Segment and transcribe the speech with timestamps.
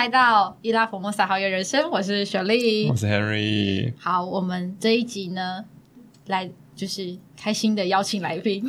[0.00, 2.96] 来到伊拉佛莫萨好友人生，我是雪莉我。
[2.96, 3.92] 是 Henry。
[4.00, 5.62] 好，我们这一集呢，
[6.28, 8.64] 来就是开心的邀请来宾。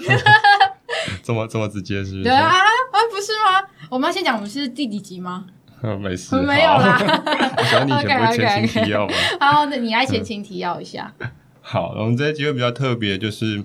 [1.23, 2.23] 这么这么直接是不是？
[2.23, 3.65] 对啊，啊不是吗？
[3.89, 5.45] 我们要先讲我们是第几集吗？
[5.81, 6.97] 嗯， 没事， 没有啦。
[6.97, 7.53] 好。
[7.57, 9.13] 我想你以前不是前情提要吗？
[9.39, 11.13] 好，那你来前情提要一下。
[11.61, 13.63] 好，我们这一集会比较特别，就是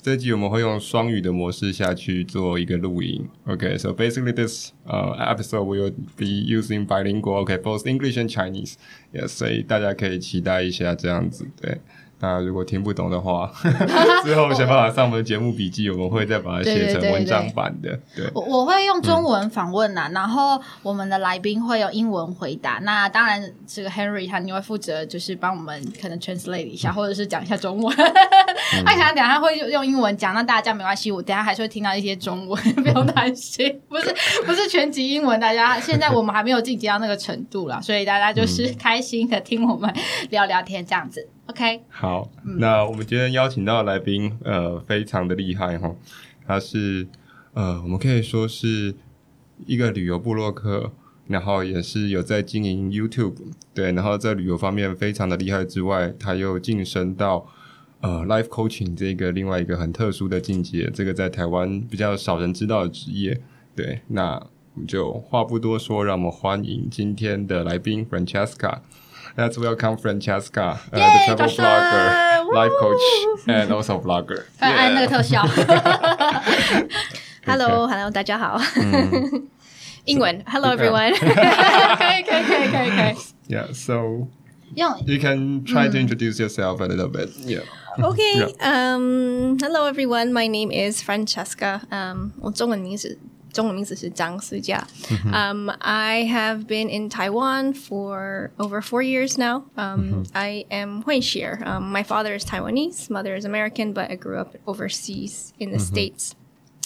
[0.00, 3.28] 这集我们会用双语的模式下去做一个录音。
[3.46, 8.74] OK，so、basically this 呃、episode will be using bilingual, OK, both English and Chinese.
[9.12, 11.46] Yes，所以大家可以期待一下这样子。
[11.60, 11.80] 对，
[12.20, 13.50] 那如果听不懂的话，
[14.24, 17.96] 之后想办法上我们的节目笔记，我们会再把它写成文章版的。
[18.16, 22.80] 对，我我会用中文访问啦，然后我们的来宾会用英文回答。
[22.82, 27.96] 那当然，这个 Henry 他你会负责就是帮我们可能 translate 一下，或者是讲一下中文。
[28.84, 33.80] 他可能等一下会用英文讲，那大家没关系，我等下还是会听到一些中文， 不用担心。
[33.88, 39.94] 不是不是全集英文，大家现在我们还没有晋级到那个程度啦，所以大家就是开心的听我们
[40.30, 41.28] 聊聊天这样子。
[41.48, 45.96] OK，好，那我们今天邀请到的来宾，呃，非常的厉害哈，
[46.46, 47.08] 他是
[47.54, 48.94] 呃，我们可以说是
[49.64, 50.92] 一个旅游部落客，
[51.26, 53.36] 然后也是有在经营 YouTube，
[53.72, 57.46] 对，然后在旅游方面非常的厉害之外，他又晋升到
[58.02, 63.40] 呃 Life Coaching 这个另外一个很特殊的境界，这个在台湾比较少人知道的职业，
[63.74, 64.34] 对，那
[64.74, 68.80] 我们就话不多说，让我们欢迎今天的来宾 Francesca。
[69.37, 73.03] Let's welcome Francesca, uh, the Yay， travel 掌声 blogger, life 呜 coach,
[73.47, 74.43] and also vlogger.
[74.59, 75.43] 按按那个特效。
[77.45, 78.59] Hello，Hello，大家好。
[78.75, 79.49] 嗯
[80.05, 81.13] 英文，Hello everyone。
[81.17, 83.15] 可以可以可以可以可以。
[83.47, 84.27] Yeah, so
[84.75, 87.29] 用 you can try to introduce yourself a little bit.
[87.45, 87.63] Yeah.
[87.97, 88.53] Okay.
[88.59, 89.57] Um.
[89.59, 90.33] Hello everyone.
[90.33, 91.81] My name is Francesca.
[91.89, 92.31] Um.
[92.41, 93.17] 我中文名字
[93.51, 94.85] 中文名字是张思佳。
[95.31, 95.69] Um.
[95.79, 99.65] I have been in Taiwan for over four years now.
[99.75, 100.23] Um.
[100.33, 101.61] I am Huixie.
[101.65, 101.91] Um.
[101.91, 103.09] My father is Taiwanese.
[103.09, 106.35] Mother is American, but I grew up overseas in the states.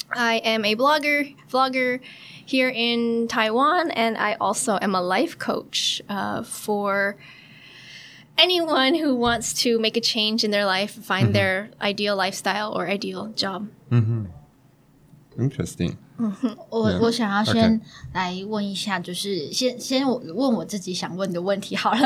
[0.09, 1.99] I am a blogger, vlogger
[2.45, 7.17] here in Taiwan, and I also am a life coach uh, for
[8.37, 12.87] anyone who wants to make a change in their life, find their ideal lifestyle or
[12.87, 13.67] ideal job.
[15.37, 15.97] Interesting.
[16.68, 16.98] 我 Yeah.
[17.00, 17.80] 我想要先
[18.12, 21.98] 来问一下，就是先先我问我自己想问的问题好了。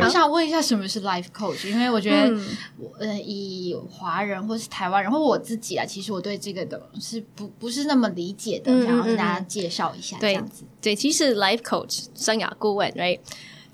[0.00, 2.32] 我想问一下什么是 life coach，因为我觉得
[2.78, 10.64] 我呃以华人或是台湾人或我自己啊，其实我对这个的是不不是那么理解的，嗯想要跟嗯大家介绍一下这对样子。
[10.80, 13.18] 对，其实 life coach 生涯顾问，right？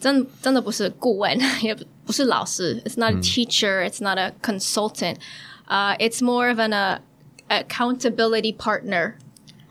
[0.00, 2.82] 真真的不是顾问， 也不不是老师。
[2.84, 3.88] It's not a teacher.
[3.88, 5.19] It's not a consultant.
[5.69, 6.98] Uh, it's more of an uh,
[7.48, 9.14] accountability partner.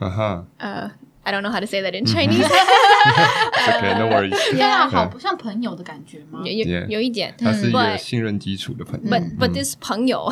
[0.06, 0.42] Uh-huh.
[0.60, 0.88] Uh,
[1.24, 2.14] I don't know how to say that in mm-hmm.
[2.14, 2.44] Chinese.
[3.76, 4.34] okay, no uh, worries.
[4.58, 6.42] 像好像朋友的感觉吗？
[6.44, 9.08] 有有有一点，他是一个信任基础的朋友。
[9.08, 10.28] But but this 朋友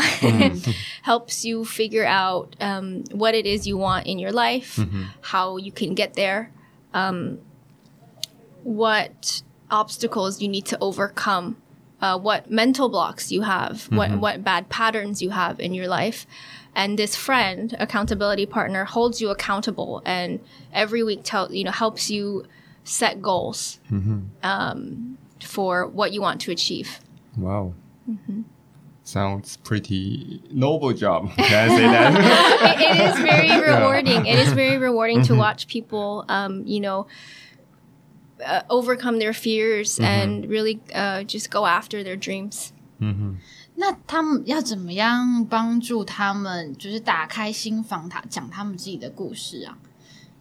[1.05, 5.05] helps you figure out um, what it is you want in your life, mm-hmm.
[5.23, 6.49] how you can get there,
[6.93, 7.39] um,
[8.65, 11.55] what obstacles you need to overcome,
[12.01, 14.21] uh, what mental blocks you have, what mm-hmm.
[14.21, 16.27] what bad patterns you have in your life.
[16.75, 20.41] And this friend, accountability partner, holds you accountable, and
[20.73, 22.47] every week tell you know helps you
[22.85, 23.81] set goals
[24.43, 27.01] um, for what you want to achieve.
[27.37, 27.75] Wow.
[29.03, 31.31] Sounds pretty noble job.
[31.37, 32.79] Can I say that?
[32.81, 34.27] it, it is very rewarding.
[34.27, 37.07] It is very rewarding to watch people, um, you know,
[38.45, 42.73] uh, overcome their fears and really uh, just go after their dreams.
[43.80, 49.78] 那他们要怎么样帮助他们，就是打开心房，他讲他们自己的故事啊？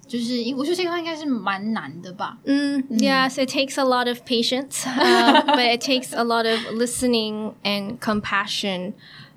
[0.07, 2.39] 就是因我觉得这个应该是蛮难的吧。
[2.45, 6.61] Mm, Yes, it takes a lot of patience, uh, but it takes a lot of
[6.75, 8.93] listening and compassion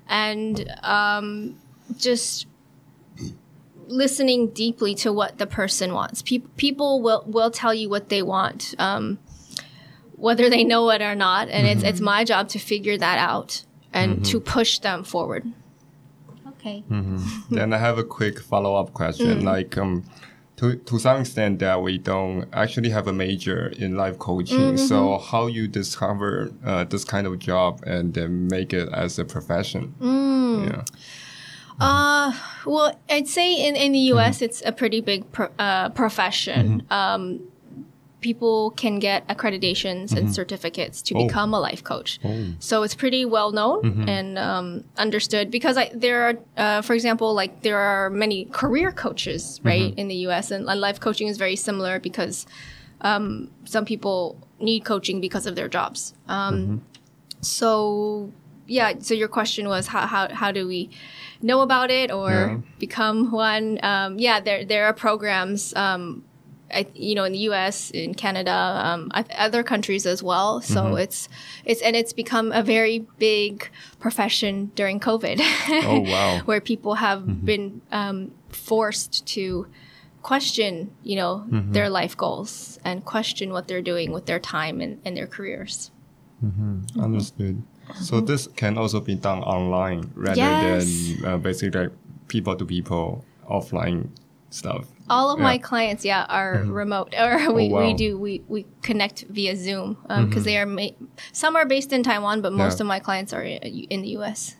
[0.06, 1.54] and um,
[1.98, 2.46] just
[3.88, 6.20] listening deeply to what the person wants.
[6.20, 9.18] Pe- people will, will tell you what they want, um,
[10.16, 11.48] whether they know it or not.
[11.48, 15.45] And it's, it's my job to figure that out and to push them forward.
[16.47, 19.43] OK，then I have a quick follow up question.
[19.45, 20.03] Like, um,
[20.57, 24.77] to to some extent, that we don't actually have a major in life coaching.
[24.77, 29.25] So, how you discover uh, this kind of job and then make it as a
[29.25, 29.93] profession?
[29.99, 30.83] Yeah.
[31.79, 32.31] Uh,
[32.65, 34.41] well, I'd say in, in the U.S.
[34.41, 36.83] it's a pretty big pro- uh, profession.
[36.91, 37.39] Um,
[38.23, 41.27] people can get accreditations and certificates to Oh.
[41.27, 42.19] become a life coach.
[42.59, 43.79] So it's pretty well known
[44.09, 48.91] and um, understood because I, there are, uh, for example, like there are many career
[48.91, 50.49] coaches, right, in the U.S.
[50.51, 52.47] and, and life coaching is very similar because
[53.01, 54.19] um, some people
[54.59, 56.13] need coaching because of their jobs.
[56.27, 56.81] Um,
[57.41, 58.31] So
[58.67, 60.89] yeah, so your question was how how how do we
[61.41, 62.57] know about it or Yeah.
[62.79, 63.65] become one?
[63.83, 65.73] Um, yeah, there there are programs.
[66.73, 68.51] I, you know, in the U.S., in Canada,
[68.83, 70.61] um, other countries as well.
[70.61, 71.29] So it's
[71.65, 75.39] it's and it's become a very big profession during COVID.
[75.85, 76.41] Oh, wow.
[76.45, 79.67] where people have been um, forced to
[80.21, 84.99] question, you know, their life goals and question what they're doing with their time and,
[85.05, 85.91] and their careers.
[86.99, 87.63] Understood.
[87.95, 90.85] So this can also be done online rather Yes.
[90.85, 91.91] than uh, basically like
[92.27, 94.09] people to people offline
[94.49, 94.87] stuff.
[95.09, 95.43] All of Yeah.
[95.43, 96.71] my clients, yeah, are mm-hmm.
[96.71, 97.81] remote, or oh, we, wow.
[97.81, 100.45] we do we, we connect via Zoom um, because mm-hmm.
[100.45, 102.83] they are ma- some are based in Taiwan, but most Yeah.
[102.83, 103.59] of my clients are i-
[103.89, 104.55] in the U.S.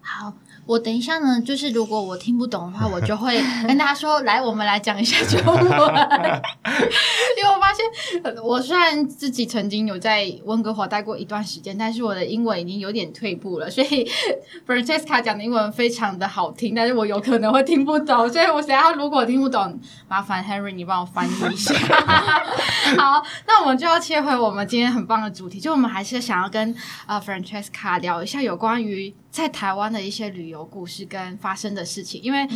[0.00, 0.51] 好，mm-hmm.
[0.64, 5.62] 我等一下呢，就是如果我听不懂的话， 我就会跟大家说，来，我们来讲一下中文。
[5.64, 7.84] 因为我发现，
[8.22, 14.08] 呃我虽然自己曾经有在温哥华待过一段时间，但是我的英文已经有点退步了，所以
[14.66, 19.78] Francesca 讲的英文非常的好听，但是我有可能会听不懂，所以我等一下如果听不懂，
[20.08, 21.74] 麻烦 Henry 你帮我翻译一下。
[22.96, 26.74] 好，那我们就要切回我们今天很棒的主题，就我们还是想要跟
[27.06, 32.46] 呃 Francesca 聊一下有关于在台湾的一些旅游故事跟发生的事情，因为、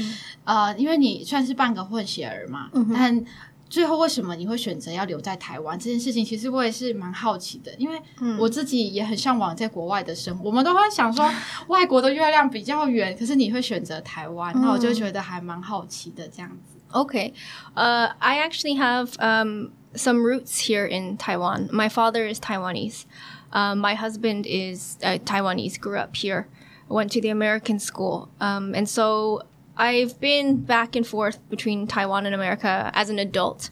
[0.44, 3.24] 呃，因为你算是半个混血儿嘛，但
[3.68, 8.00] 最后为什么你会选择要留在台湾这件事情，其实我也是蛮好奇的，因为
[8.38, 10.44] 我自己也很向往在国外的生活。
[10.44, 11.28] 我们都会想说，
[11.68, 16.76] 外国的月亮比较圆，可是你会选择台湾，那我就觉得还蛮好奇的这样子。
[16.92, 17.32] Okay.
[17.74, 21.68] Uh, I actually have um, some roots here in Taiwan.
[21.72, 23.04] My father is Taiwanese.
[23.52, 26.46] Um, my husband is uh, Taiwanese, grew up here,
[26.88, 28.28] went to the American school.
[28.40, 29.42] Um, and so
[29.76, 33.70] I've been back and forth between Taiwan and America as an adult.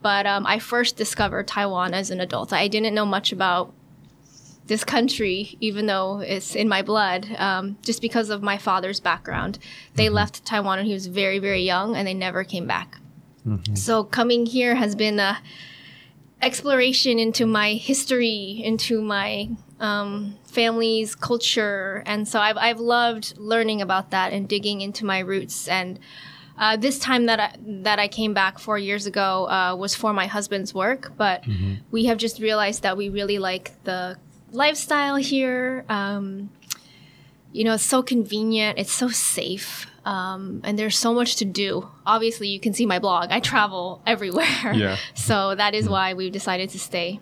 [0.00, 2.52] But um, I first discovered Taiwan as an adult.
[2.52, 3.72] I didn't know much about
[4.66, 9.58] this country, even though it's in my blood, um, just because of my father's background.
[9.94, 12.98] They left Taiwan when he was very, very young, and they never came back.
[13.74, 15.38] So coming here has been a
[16.42, 19.48] exploration into my history, into my
[19.80, 25.20] um, family's culture, and so I've I've loved learning about that and digging into my
[25.20, 25.68] roots.
[25.68, 25.98] And
[26.58, 30.12] uh, this time that I, that I came back four years ago uh, was for
[30.12, 31.44] my husband's work, but
[31.90, 34.18] we have just realized that we really like the
[34.52, 35.84] lifestyle here.
[35.88, 36.50] Um,
[37.52, 38.78] you know, it's so convenient.
[38.78, 39.86] It's so safe.
[40.03, 41.89] Um, and there's so much to do.
[42.05, 43.29] Obviously, you can see my blog.
[43.29, 44.73] I travel everywhere.
[44.73, 44.95] Yeah.
[45.13, 47.19] So that is why we've decided to stay.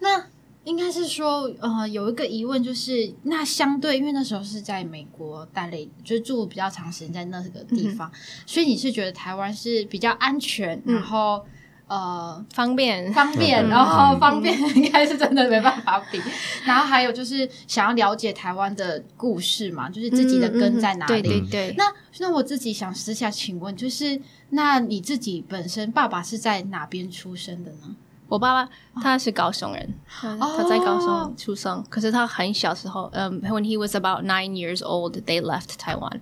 [0.00, 0.26] 那
[0.64, 8.12] 应该是说，呃，有一个疑问就是，那相对，因为那时候是在美国待了，就是住比较长时间在那个地方，
[8.46, 11.44] 所以你是觉得台湾是比较安全，然后
[11.87, 13.11] 呃方便。
[13.13, 16.21] 方便，然后方便应该是真的没办法比。
[16.65, 21.21] 然后还有就是想要了解台湾的故事嘛，就是自己的根在哪里。
[21.21, 21.75] 对对对。
[21.77, 27.95] 那那我自己想私下请问，就是那你自己本身爸爸是在哪边出生的呢？
[28.29, 31.83] 我爸爸他是高雄人，他他在高雄出生。
[31.87, 36.19] 可是他很小时候，嗯、w h e n he was about nine years old, they left Taiwan,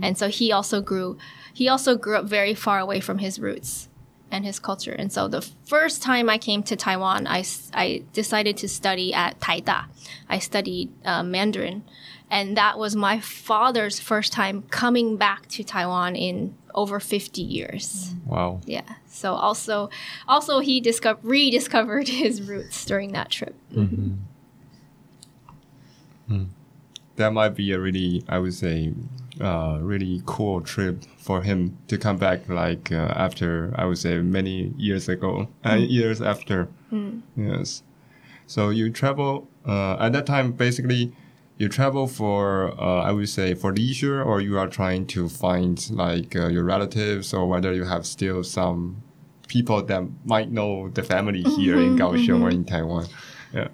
[0.00, 1.16] and so he also grew.
[1.56, 3.87] He also grew up very far away from his roots
[4.30, 4.92] and his culture.
[4.92, 9.40] And so the first time I came to Taiwan, I, I decided to study at
[9.40, 9.86] Taida.
[10.28, 11.84] I studied uh, Mandarin.
[12.30, 18.14] And that was my father's first time coming back to Taiwan in over 50 years.
[18.26, 18.60] Wow.
[18.66, 18.82] Yeah.
[19.06, 19.88] So also,
[20.26, 23.54] also he discovered rediscovered his roots during that trip.
[27.16, 28.92] That might be a really, I would say,
[29.40, 32.48] uh, really cool trip for him to come back.
[32.48, 36.68] Like uh, after, I would say, many years ago, uh, years after.
[37.36, 37.82] Yes.
[38.46, 40.52] So you travel uh, at that time.
[40.52, 41.12] Basically,
[41.58, 45.90] you travel for, uh, I would say, for leisure, or you are trying to find
[45.90, 49.02] like uh, your relatives, or whether you have still some
[49.48, 53.06] people that might know the family here in Kaohsiung or in Taiwan.
[53.52, 53.68] Yeah.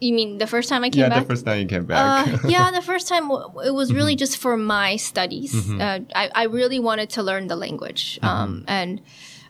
[0.00, 1.16] You mean the first time I came Yeah, back?
[1.18, 2.28] Yeah, the first time you came back.
[2.28, 5.54] Uh, yeah, the first time w- it was really just for my studies.
[5.70, 8.18] Uh, I, I really wanted to learn the language.
[8.22, 9.02] Um, and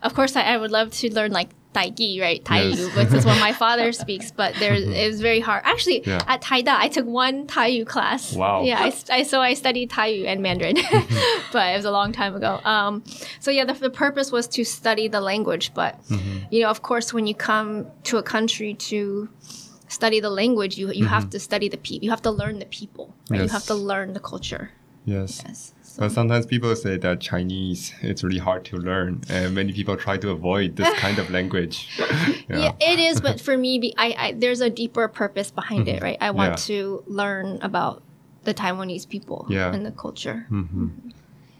[0.02, 2.42] of course, I, I would love to learn like Taigi, right?
[2.42, 2.96] Taiyu, Yes.
[2.96, 5.62] which is what my father speaks, but there it was very hard.
[5.64, 6.20] Actually, Yeah.
[6.26, 8.34] at Taida, I took one Taiyu class.
[8.34, 8.64] Wow.
[8.64, 10.74] Yeah, I, I- so I studied Taiyu and Mandarin,
[11.52, 12.58] but it was a long time ago.
[12.64, 13.04] Um,
[13.38, 16.00] so yeah, the, the purpose was to study the language, but
[16.50, 19.28] you know, of course, when you come to a country to
[19.89, 22.03] study the language, you you have to study the people.
[22.05, 23.13] You have to learn the people.
[23.29, 23.37] Right?
[23.37, 23.51] You Yes.
[23.51, 24.71] have to learn the culture.
[25.05, 25.41] Yes.
[25.45, 25.73] Yes.
[25.99, 30.17] But sometimes people say that Chinese it's really hard to learn, and many people try
[30.17, 31.87] to avoid this kind of language.
[32.49, 32.73] Yeah.
[32.79, 36.17] it is, but for me, be- I, I there's a deeper purpose behind it, right?
[36.19, 36.65] I want Yeah.
[36.75, 38.01] to learn about
[38.43, 39.73] the Taiwanese people Yeah.
[39.73, 40.45] and the culture.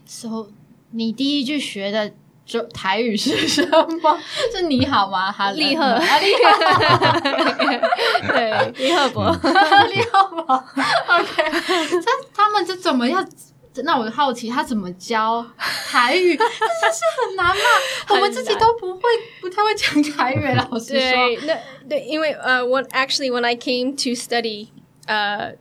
[0.06, 0.52] So
[0.92, 2.12] 你第一句学的
[2.47, 3.65] 中台语是什
[4.03, 4.19] 么？
[4.53, 5.31] 是你好吗？
[5.31, 7.81] 哈厉害啊，厉害，
[8.27, 9.31] 对，利赫博。
[9.89, 10.65] 厉害吗
[11.09, 13.27] ？OK，他他们是怎么样？
[13.85, 15.47] 那我好奇他怎么教
[15.87, 17.63] 台语， 这是很难嘛？
[18.11, 19.03] 我们自己都不会，
[19.41, 20.45] 不太会讲台语。
[20.55, 21.57] 老师说，对，那
[21.89, 24.69] 对，因为呃、uh,，when actually when I came to study
[25.11, 25.53] uh,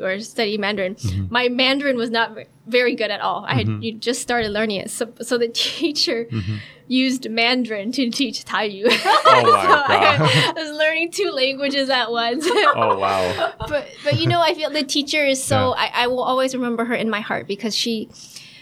[0.00, 1.26] or study Mandarin, mm-hmm.
[1.30, 2.36] my Mandarin was not
[2.66, 3.44] very good at all.
[3.46, 3.82] I had mm-hmm.
[3.82, 6.26] you just started learning it, so so the teacher.
[6.26, 6.56] Mm-hmm.
[6.88, 8.66] Used Mandarin to teach Thai.
[8.86, 12.46] oh so I, I, was learning two languages at once.
[12.48, 13.54] oh wow!
[13.58, 15.74] but but you know, I feel the teacher is so.
[15.74, 15.82] Yeah.
[15.82, 18.08] I, I will always remember her in my heart because she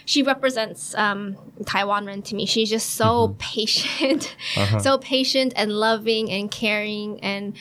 [0.05, 1.37] she represents um,
[1.67, 2.47] Taiwan Ren to me.
[2.47, 3.37] She's just so mm-hmm.
[3.37, 4.79] patient, uh-huh.
[4.79, 7.55] so patient and loving and caring and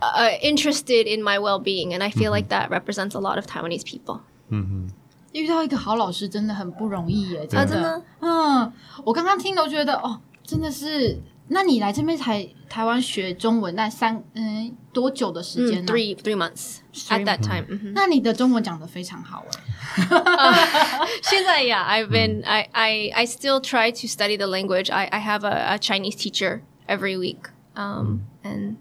[0.00, 1.92] uh, interested in my well being.
[1.94, 4.20] And I feel like that represents a lot of Taiwanese people.
[5.32, 7.60] 遇到一个好老师真的很不容易耶，真的。
[7.60, 8.72] 啊真的嗯，
[9.04, 11.20] 我刚刚听都觉得哦，真的是。
[11.48, 15.92] 那你来这边才台湾学中文，那三嗯多久的时间 Mm, 呢？
[15.92, 17.64] three three months at that time.
[17.68, 17.92] mhm.
[17.94, 21.06] 那你的中文讲的非常好哎。
[21.22, 24.90] 现在 yeah, I've been I, I I still try to study the language.
[24.90, 27.50] I, I have a, a Chinese teacher every week.
[27.76, 28.76] Um and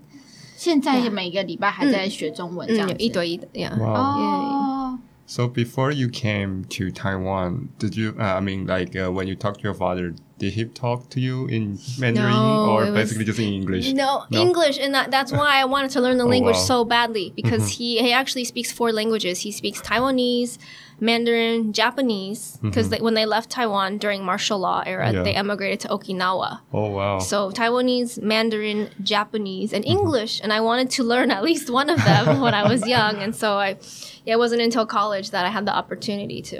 [0.59, 2.93] 现在每个礼拜还在学中文这样子。
[2.93, 3.77] 嗯，一对一的，yeah.
[3.77, 3.95] Wow.
[3.95, 8.11] 哦， So before you came to Taiwan, did you?
[8.11, 11.20] Uh, I mean, like uh, when you talked to your father, did he talk to
[11.20, 13.92] you in Mandarin No, or it was- basically just in English?
[13.92, 16.72] No, English, and that, that's why I wanted to learn the oh, language wow.
[16.72, 17.36] so badly mm-hmm.
[17.36, 19.40] because he, he actually speaks four languages.
[19.40, 20.56] He speaks Taiwanese,
[20.98, 22.58] Mandarin, Japanese.
[22.62, 23.04] Because mm-hmm.
[23.04, 25.22] when they left Taiwan during martial law era, Yeah.
[25.22, 26.60] they emigrated to Okinawa.
[26.72, 27.18] Oh wow!
[27.18, 29.98] So Taiwanese, Mandarin, Japanese, and mm-hmm.
[29.98, 33.16] English, and I wanted to learn at least one of them when I was young.
[33.16, 33.76] And so I,
[34.24, 36.58] yeah, it wasn't until college that I had the opportunity to.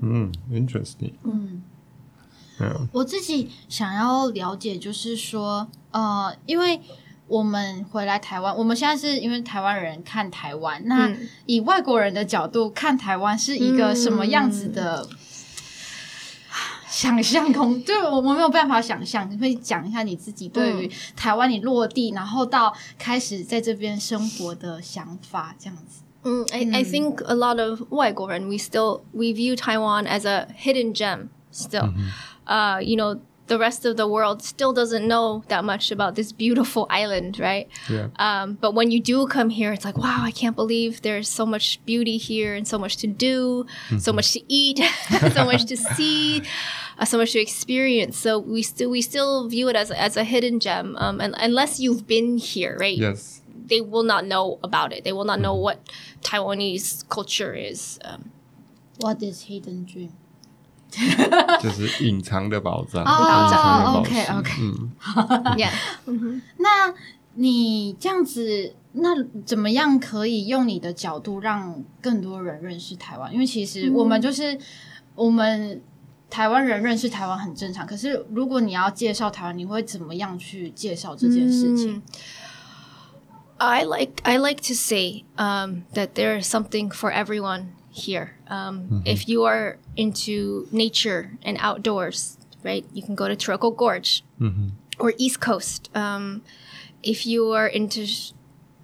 [0.00, 1.14] Hmm, interesting.
[1.22, 1.73] Hmm.
[2.92, 6.80] 我自己想要了解，就是说，呃，因为
[7.26, 15.08] 我们回来台湾，我们现在是因为台湾人看台湾，那嗯以外国人的角度看台湾是一个什么样子的？
[16.86, 19.28] 想象空，就我们没有办法想象。
[19.28, 26.02] 你可以讲一下你自己对于台湾你落地，然后到开始在这边生活的想法，这样子。
[26.22, 30.94] Mm, I, I think a lot of 外国人 we still we view Taiwan as a hidden
[30.94, 31.92] gem still.
[32.46, 36.32] Uh, you know, the rest of the world still doesn't know that much about this
[36.32, 37.68] beautiful island, right?
[37.90, 38.08] Yeah.
[38.16, 41.44] Um, but when you do come here, it's like, wow, I can't believe there's so
[41.44, 43.66] much beauty here and so much to do,
[43.98, 44.80] so much to eat,
[45.32, 46.42] so much to see,
[46.98, 48.16] uh, so much to experience.
[48.16, 51.78] So we still we still view it as as a hidden gem, um, and unless
[51.78, 52.96] you've been here, right?
[52.96, 53.42] Yes.
[53.66, 55.04] they will not know about it.
[55.04, 55.78] They will not know what
[56.22, 57.98] Taiwanese culture is.
[58.04, 58.30] Um,
[59.00, 60.12] What is hidden dream？
[61.60, 63.02] 就是隐藏的宝藏。
[63.04, 65.70] 哦隐藏的宝石 OK，OK 嗯 yeah.
[66.58, 66.94] 那
[67.34, 69.08] 你这样子，那
[69.44, 73.32] 怎么样可以用你的角度让更多人认识台湾？
[73.32, 74.56] 因为其实我们就是、
[75.16, 75.82] 我们
[76.30, 82.00] 台湾人认识台湾很正常，可是如果你要介绍台湾，你会怎么样去介绍这件事情
[83.58, 88.34] ？I like I like to say um, that there is something for everyone here.
[88.48, 94.24] Um, If you are into nature and outdoors, right, you can go to Taroko Gorge
[94.98, 95.90] or East Coast.
[95.94, 96.42] Um,
[97.02, 98.06] if you are into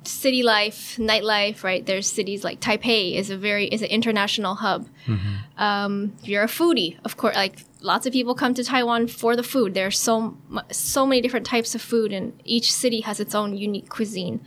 [0.04, 4.88] city life, nightlife, right, there's cities like Taipei is a very is an international hub.
[5.58, 9.34] Um, if you're a foodie, of course, like lots of people come to Taiwan for
[9.36, 9.74] the food.
[9.74, 10.36] There's so
[10.70, 14.40] so many different types of food, and each city has its own unique cuisine.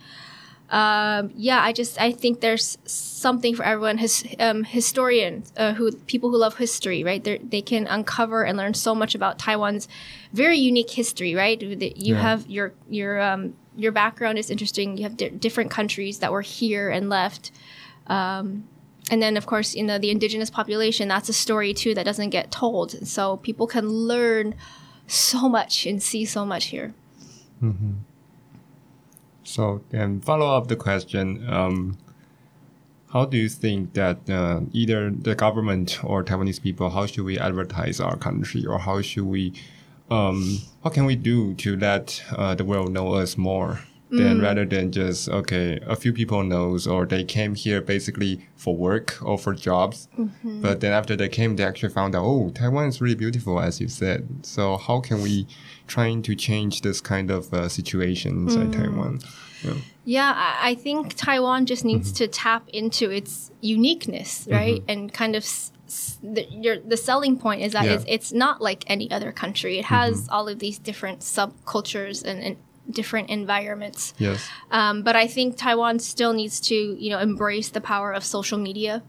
[0.74, 3.98] Um, yeah, I just I think there's something for everyone.
[3.98, 7.22] His um, historians, uh, who people who love history, right?
[7.22, 9.86] They they can uncover and learn so much about Taiwan's
[10.32, 11.62] very unique history, right?
[11.62, 12.20] You Yeah.
[12.28, 14.96] have your your um, your background is interesting.
[14.98, 17.52] You have di- different countries that were here and left.
[18.08, 18.64] Um,
[19.12, 22.30] and then, of course, you know, the indigenous population, that's a story too that doesn't
[22.30, 22.94] get told.
[22.94, 24.54] And so people can learn
[25.06, 26.94] so much and see so much here.
[29.44, 31.98] So, and follow up the question, um,
[33.12, 37.38] how do you think that uh, either the government or Taiwanese people, how should we
[37.38, 39.52] advertise our country, or how should we,
[40.10, 43.80] um, what can we do to let uh, the world know us more?
[44.10, 44.42] Then mm.
[44.42, 49.18] rather than just okay a few people knows or they came here basically for work
[49.22, 50.60] or for jobs mm-hmm.
[50.60, 53.80] but then after they came they actually found out oh taiwan is really beautiful as
[53.80, 55.46] you said so how can we
[55.86, 58.76] trying to change this kind of uh, situation inside mm.
[58.76, 59.20] taiwan
[59.64, 59.74] yeah.
[60.04, 62.24] Yeah, I, think Taiwan just needs mm-hmm.
[62.24, 64.52] to tap into its uniqueness, mm-hmm.
[64.52, 64.82] right?
[64.86, 67.92] And kind of s- s- the, your, the selling point is that Yeah.
[67.94, 69.78] it's, it's not like any other country.
[69.78, 72.56] It has all of these different subcultures and, and
[72.90, 74.12] different environments.
[74.18, 78.24] yes Um, but I think Taiwan still needs to, you know, embrace the power of
[78.24, 79.02] social media.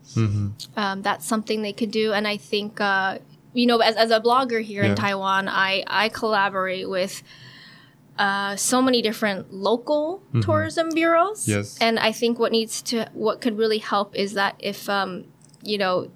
[0.78, 3.20] Um, that's something they could do, and I think, uh,
[3.54, 7.22] you know, as, as a blogger here in Taiwan, I I collaborate with.
[8.18, 11.78] Uh, so many different local tourism bureaus, Yes.
[11.82, 15.26] and I think what needs to what could really help is that if um,
[15.62, 16.10] you know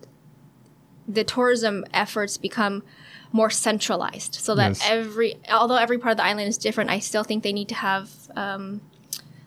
[1.10, 2.84] the tourism efforts become
[3.33, 4.83] more centralized, so that Yes.
[4.89, 7.75] every although every part of the island is different, I still think they need to
[7.75, 8.81] have um,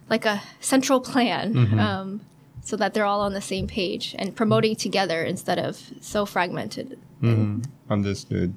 [0.09, 2.21] like a central plan um,
[2.63, 6.97] so that they're all on the same page and promoting together instead of so fragmented.
[7.21, 8.53] hmm understood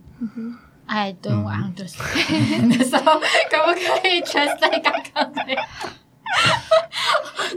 [0.88, 5.62] I don't understand 的时 候，可不可以 translate 刚刚那个？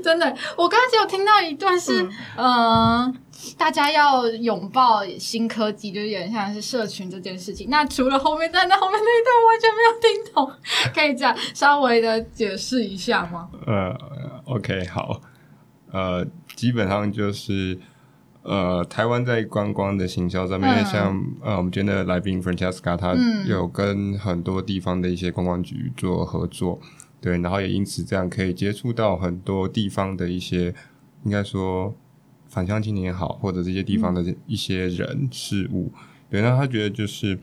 [0.03, 0.25] 真的，
[0.55, 3.11] 我刚刚只有听到一段是，呃，
[3.56, 7.68] 大家要拥抱新科技，就有点像是社群这件事情。
[7.70, 13.48] 那除了后面站在后面那一段，我完全没有听懂，可以这样稍微的解释一下吗？
[13.66, 13.96] 呃
[14.44, 15.20] ，OK，好，
[15.92, 16.26] 呃，
[16.56, 17.78] 基本上就是
[18.42, 26.80] 呃，台湾在观光的行销上面，嗯像呃，我们今天的来宾 Francesca，她嗯有跟很多地方的一些观光局做合作，
[27.20, 30.74] 对，然后也因此这样可以接触到很多地方的一些，
[31.24, 31.94] 应该说
[32.48, 35.92] 返乡青年也好，或者这些地方的一些人事物，
[36.30, 37.38] 对，那他觉得就是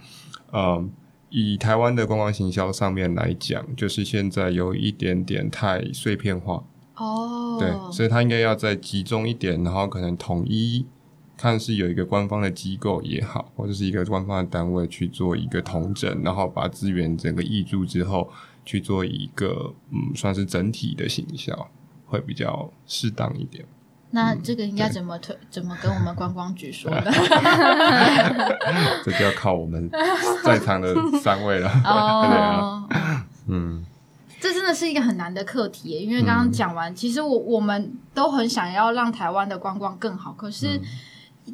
[0.52, 0.88] 呃。
[1.32, 6.64] 以台湾的观光行销上面来讲，就是现在有一点点太碎片化，
[6.96, 10.86] 哦，对，所以他应该要再集中一点，然后可能统一，
[11.36, 18.32] 看是有一个官方的机构也好，或者是一个官方的单位去做一个统整，然后把资源整个挹注之后，
[18.64, 21.70] 去做一个嗯，算是整体的行销，
[22.06, 23.66] 会比较适当一点。
[24.16, 25.38] 那这个应该怎么推？
[25.52, 27.12] 怎么跟我们观光局说呢？
[29.04, 29.90] 这就要靠我们
[30.42, 31.70] 在场的三位了。
[31.84, 32.88] 对啊，哦，
[33.48, 33.86] 嗯，
[34.40, 40.80] 这真的是一个很难的课题，因为刚刚讲完，其实我我们都很想要让台湾的观光更好，可是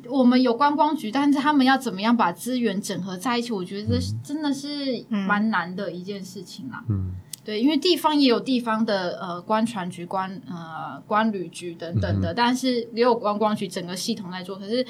[0.08, 6.84] 我们有观光局，但是他们要怎么样把资源整合在一起，我觉得真的是蛮难的一件事情啦。
[6.89, 14.56] 嗯，对，因为地方也有地方的呃观船局、观呃观旅局等等的，但是也有观光局整个系统在做。
[14.56, 14.86] 可是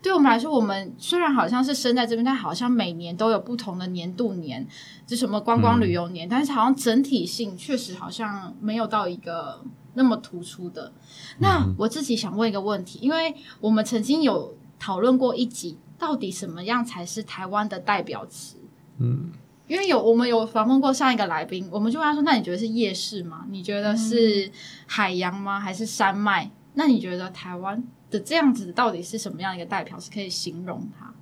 [0.00, 4.64] 对我们来说，我们虽然好像是生在这边，但好像每年都有不同的年度年，
[5.04, 9.60] 就什么观光旅游年，但是好像整体性确实好像没有到一个
[9.94, 10.92] 那么突出的。
[11.38, 18.58] 那我自己想问一个问题，因为我们曾经有讨论过一集，到底什么样才是台湾的代表词？
[18.98, 19.32] 嗯，
[19.66, 23.44] 因为有我们有访问过上一个来宾，我们就问他说：“那你觉得是夜市吗？
[23.50, 24.50] 你觉得是
[24.86, 25.58] 海洋吗？
[25.58, 26.50] 还是山脉？
[26.74, 31.12] 那你觉得台湾的这样子到底是什么样一个代表是可以形容它？”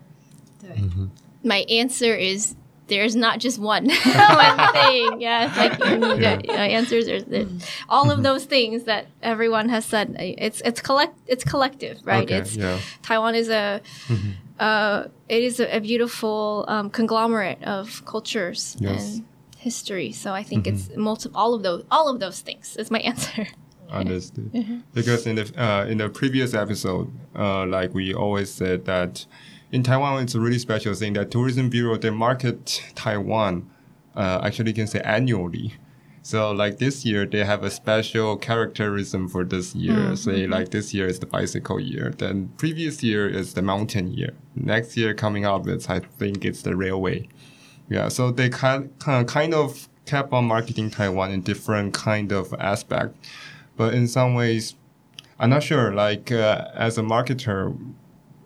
[0.60, 0.70] 对
[1.42, 2.54] ，My answer is
[2.86, 5.20] there's not just one one thing.
[5.20, 7.06] Yeah, like need uh, answers.
[7.06, 7.48] There's
[7.88, 10.14] all of those things that everyone has said.
[10.18, 12.24] It's it's collect it's collective, right?
[12.24, 12.78] Okay, It's yeah.
[13.02, 13.80] Taiwan is a
[14.60, 19.16] uh, it is a, a beautiful um, conglomerate of cultures Yes.
[19.16, 19.24] and
[19.58, 20.12] history.
[20.12, 23.46] So I think it's multi- all of those all of those things is my answer.
[23.90, 24.50] Understood.
[24.94, 29.26] Because in the uh, in the previous episode, uh, like we always said that
[29.74, 33.68] in Taiwan, it's a really special thing that tourism bureau they market Taiwan,
[34.14, 35.74] uh, actually you can say annually.
[36.22, 40.14] So like this year, they have a special characterism for this year.
[40.16, 42.14] Say like this year is the bicycle year.
[42.16, 44.32] Then previous year is the mountain year.
[44.54, 47.28] Next year coming up, it's I think it's the railway.
[47.90, 53.16] Yeah, so they kind kind of kept on marketing Taiwan in different kind of aspect,
[53.76, 54.76] but in some ways,
[55.38, 55.92] I'm not sure.
[55.92, 57.76] Like uh, as a marketer,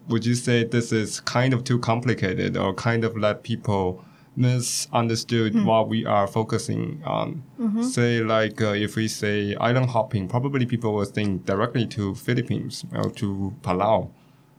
[0.09, 4.05] would you say this is kind of too complicated or kind of let people
[4.37, 7.43] misunderstood what we are focusing on?
[7.83, 12.85] Say like uh, if we say island hopping, probably people will think directly to Philippines
[12.95, 14.11] or to Palau.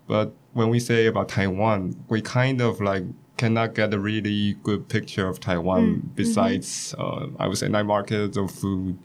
[0.07, 3.03] But when we say about Taiwan, we kind of like
[3.37, 8.37] cannot get a really good picture of Taiwan besides, uh, I would say, night markets
[8.37, 8.97] or food.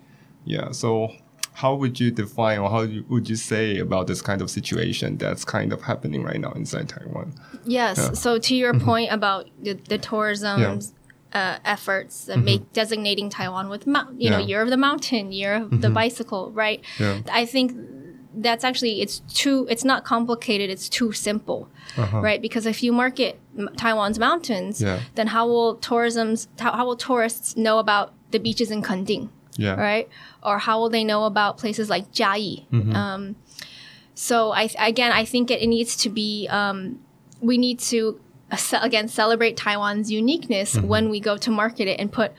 [0.45, 0.73] Yeah.
[0.73, 1.13] So,
[1.61, 5.45] how would you define or how would you say about this kind of situation that's
[5.45, 7.33] kind of happening right now inside Taiwan?
[7.65, 7.97] Yes.
[7.99, 8.13] Yeah.
[8.13, 10.79] So to your point about the, the tourism Yeah.
[11.41, 13.87] uh, efforts that make designating Taiwan with
[14.19, 16.81] you know, year of the mountain, year of the bicycle, right?
[16.99, 17.21] Yeah.
[17.31, 17.73] I think
[18.37, 22.19] that's actually it's too it's not complicated it's too simple Uh-huh.
[22.21, 24.99] right because if you market m- taiwan's mountains Yeah.
[25.15, 29.75] then how will tourism's how, how will tourists know about the beaches in Kending Yeah.
[29.75, 30.09] right?
[30.43, 32.67] Or how will they know about places like Jiayi?
[32.71, 32.95] Mm-hmm.
[32.95, 33.37] Um,
[34.15, 36.49] so I again, I think it, it needs to be.
[36.49, 37.01] Um,
[37.41, 38.21] we need to
[38.81, 40.87] again celebrate Taiwan's uniqueness mm-hmm.
[40.87, 42.33] when we go to market it and put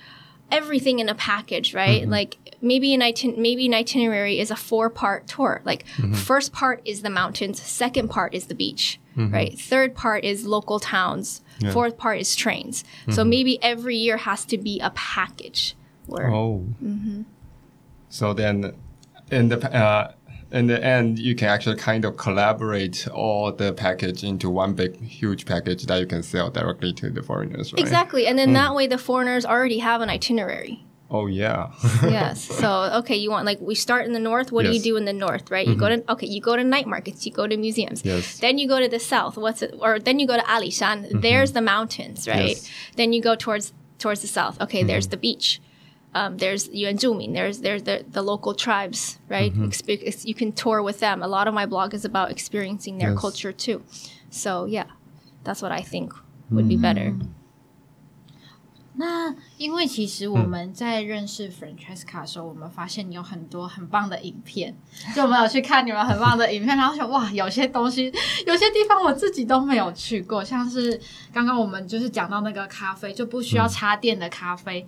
[0.52, 2.04] everything in a package, right?
[2.04, 2.12] Mm-hmm.
[2.12, 5.62] Like maybe an itin- maybe an itinerary is a four part tour.
[5.66, 9.58] Like first part is the mountains, second part is the beach, right?
[9.60, 12.84] Third part is local towns, fourth part is trains.
[13.10, 15.76] So maybe every year has to be a package.
[16.10, 16.66] Oh.
[16.84, 17.24] Mm-hmm.
[18.10, 18.74] So then,
[19.32, 20.14] in the uh,
[20.52, 25.02] in the end, you can actually kind of collaborate all the package into one big,
[25.02, 27.80] huge package that you can sell directly to the foreigners, right?
[27.80, 28.28] Exactly.
[28.28, 28.54] And then hmm.
[28.56, 30.86] that way the foreigners already have an itinerary.
[31.10, 31.72] Oh yeah.
[32.04, 32.42] yes.
[32.42, 35.06] So, okay, you want like we start in the north, what do you do in
[35.06, 35.68] the north, right?
[35.68, 36.06] You go mm-hmm.
[36.06, 38.04] to okay, you go to night markets, you go to museums.
[38.04, 38.40] Yes.
[38.40, 39.38] Then you go to the south.
[39.38, 41.22] What's it or then you go to Alishan.
[41.22, 41.56] There's mm-hmm.
[41.56, 42.50] the mountains, right?
[42.50, 42.72] Yes.
[42.96, 44.60] Then you go towards towards the south.
[44.62, 45.62] Okay, there's the beach.
[46.20, 49.52] Um, there's Yuanzhumin, there's there's the, the local tribes, right?
[50.10, 51.22] Ex- you can tour with them.
[51.22, 53.20] A lot of my blog is about experiencing their Yes.
[53.20, 53.84] culture too.
[54.30, 54.88] So yeah,
[55.44, 56.14] that's what I think
[56.50, 57.08] would be better.
[58.98, 64.74] 那因为其实我们在认识 Francesca 的时候，我们发现你有很多很棒的影片，
[65.14, 68.06] 就我们有去看你们很棒的影片，然后想哇，有些东西，
[68.46, 71.00] 有些地方我自己都没有去过，像是
[71.34, 74.86] 刚刚我们就是讲到那个咖啡就不需要插电的咖啡，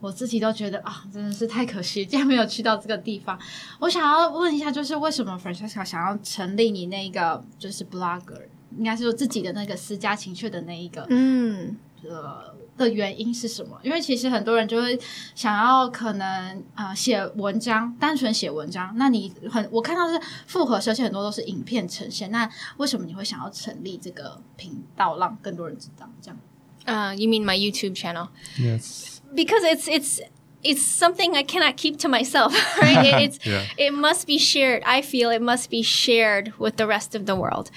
[0.00, 3.38] 我自己都觉得啊，真的是太可惜，竟然没有去到这个地方。
[3.78, 8.42] 我想要问一下，就是为什么 Francesca 想要成立你那个就是 blogger，
[8.76, 11.76] 应该是说自己的那个私家情趣的那一个嗯。
[12.02, 13.78] 呃的原因是什么？
[13.82, 14.98] 因为其实很多人就会
[15.34, 18.92] 想要可能呃写文章，单纯写文章。
[18.96, 26.08] 那你很我看到是复合设计很多都是影片呈现，那为什么你会想要成立这个频道，让更多人知道？
[26.22, 26.38] 这样
[26.86, 28.28] Uh, you mean my YouTube channel?
[28.58, 29.18] yes.
[29.34, 30.20] because it's it's
[30.62, 33.06] it's something I cannot keep to myself, right?
[33.06, 33.64] It, it's Yeah.
[33.78, 34.82] it must be shared.
[34.84, 37.70] I feel it must be shared with the rest of the world.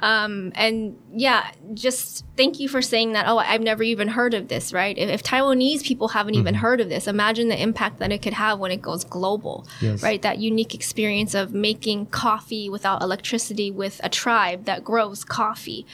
[0.00, 3.26] Um, and yeah, just thank you for saying that.
[3.26, 4.96] Oh, I've never even heard of this, right?
[4.96, 8.34] If, if Taiwanese people haven't even heard of this, imagine the impact that it could
[8.34, 10.02] have when it goes global, Yes.
[10.02, 10.22] right?
[10.22, 15.86] That unique experience of making coffee without electricity with a tribe that grows coffee.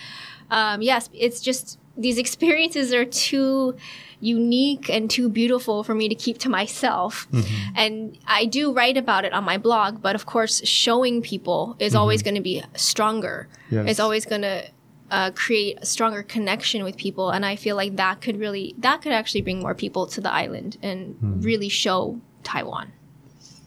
[0.51, 3.76] Um, yes, it's just these experiences are too
[4.22, 7.28] unique and too beautiful for me to keep to myself.
[7.76, 11.96] And I do write about it on my blog, but of course, showing people is
[11.96, 13.48] always going to be stronger.
[13.70, 13.88] Yes.
[13.90, 14.64] It's always going to
[15.10, 19.02] uh, create a stronger connection with people, and I feel like that could really that
[19.02, 22.92] could actually bring more people to the island and really show Taiwan.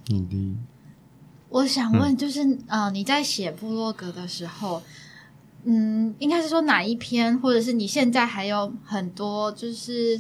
[0.09, 0.57] Indeed.
[1.49, 4.83] 我想问，就是、呃，你在写部落格的时候，
[5.70, 10.20] 嗯，应该是说哪一篇，或者是你现在还有很多，就是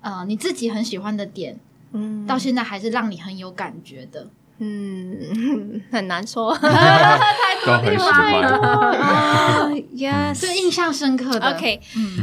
[0.00, 1.60] 呃，你自己很喜欢的点，
[1.92, 4.26] 嗯到现在还是让你很有感觉的。
[4.60, 6.56] 嗯，很难说。
[6.56, 8.42] 都很喜欢。
[8.42, 10.34] Uh, yes.
[10.34, 11.54] 是印象深刻的。
[11.54, 11.80] Okay.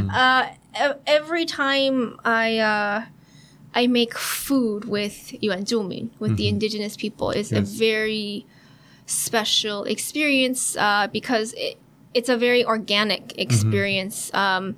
[0.10, 3.04] Uh, e- every time I uh,
[3.72, 8.46] I make food with Yuan Zhumin, with the indigenous people, it's a very
[9.06, 11.78] special experience uh, because it,
[12.16, 14.34] it's a very organic experience.
[14.34, 14.78] Um,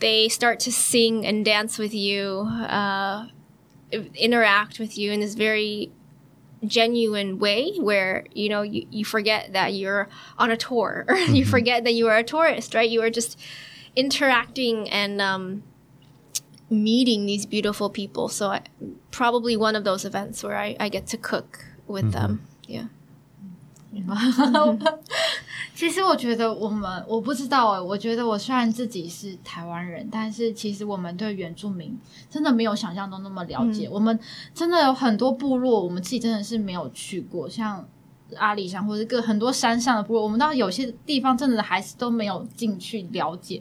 [0.00, 3.28] they start to sing and dance with you, uh,
[4.16, 5.92] interact with you in this very
[6.64, 11.06] genuine way where you know you, you forget that you're on a tour.
[11.28, 12.88] You forget that you are a tourist right?
[12.88, 13.38] You are just
[13.94, 15.62] interacting and um,
[16.70, 18.28] meeting these beautiful people.
[18.30, 18.62] So I,
[19.10, 22.46] probably one of those events where I, I get to cook with them.
[22.66, 22.86] Yeah
[25.74, 31.98] 其实我觉得我们我不知道哎，我觉得我虽然自己是台湾人，但是其实我们对原住民
[32.30, 33.88] 真的没有想象中那么了解。
[33.90, 34.18] 我们
[34.54, 37.86] 真的有很多部落，我们自己真的是没有去过，像
[38.36, 43.60] 阿里山或者各很多山上的部落，我们到有些地方真的还是都没有进去了解。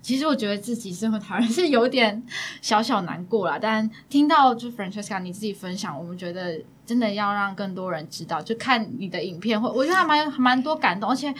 [0.00, 2.20] 其实我觉得自己身为台湾人是有点
[2.60, 6.60] 小小难过啦，但听到就 Francesca 你自己分享，我们觉得
[6.92, 11.34] 真的要让更多人知道，就看你的影片会，我觉得还蛮还蛮多感动，而且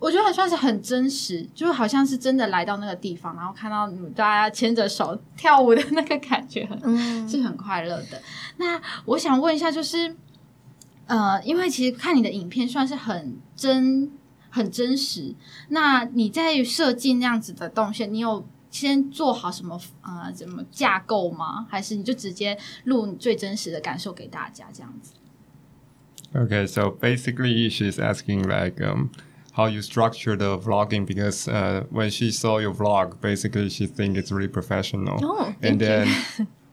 [0.00, 8.20] 我觉得还算是很真实，就好像是真的来到那个地方，然后看到你大家牵着手跳舞的那个感觉很，是很快乐的。
[8.56, 10.16] 那我想问一下，就是
[11.06, 14.10] 呃，因为其实看你的影片算是很真。
[14.52, 15.32] 很真实。
[15.68, 21.65] 那你在设计那样子的动线，你有先做好什么呃怎么架构吗？
[21.69, 25.13] 还是你就直接录你最真实的感受给大家这样子？
[26.33, 29.09] Okay, so basically, she's asking like um,
[29.53, 34.17] how you structure the vlogging because uh, when she saw your vlog, basically she think
[34.17, 35.17] it's really professional.
[35.23, 36.07] Oh, thank and then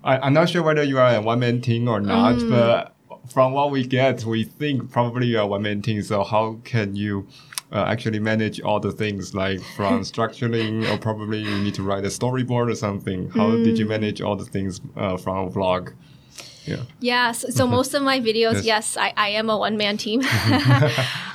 [0.03, 2.51] I, I'm not sure whether you are a one man team or not, Mm.
[2.51, 2.97] but
[3.33, 6.03] from what we get, we think probably you are a one man team.
[6.03, 7.29] So how can you?
[7.75, 12.05] Uh, actually manage all the things like from structuring or probably you need to write
[12.05, 13.95] a storyboard or something how did you Mm.
[13.97, 15.83] manage all the things uh, from a vlog
[16.67, 18.65] yeah Yeah, so, so most of my videos, Yes.
[18.73, 20.21] yes, I, I am a one man team.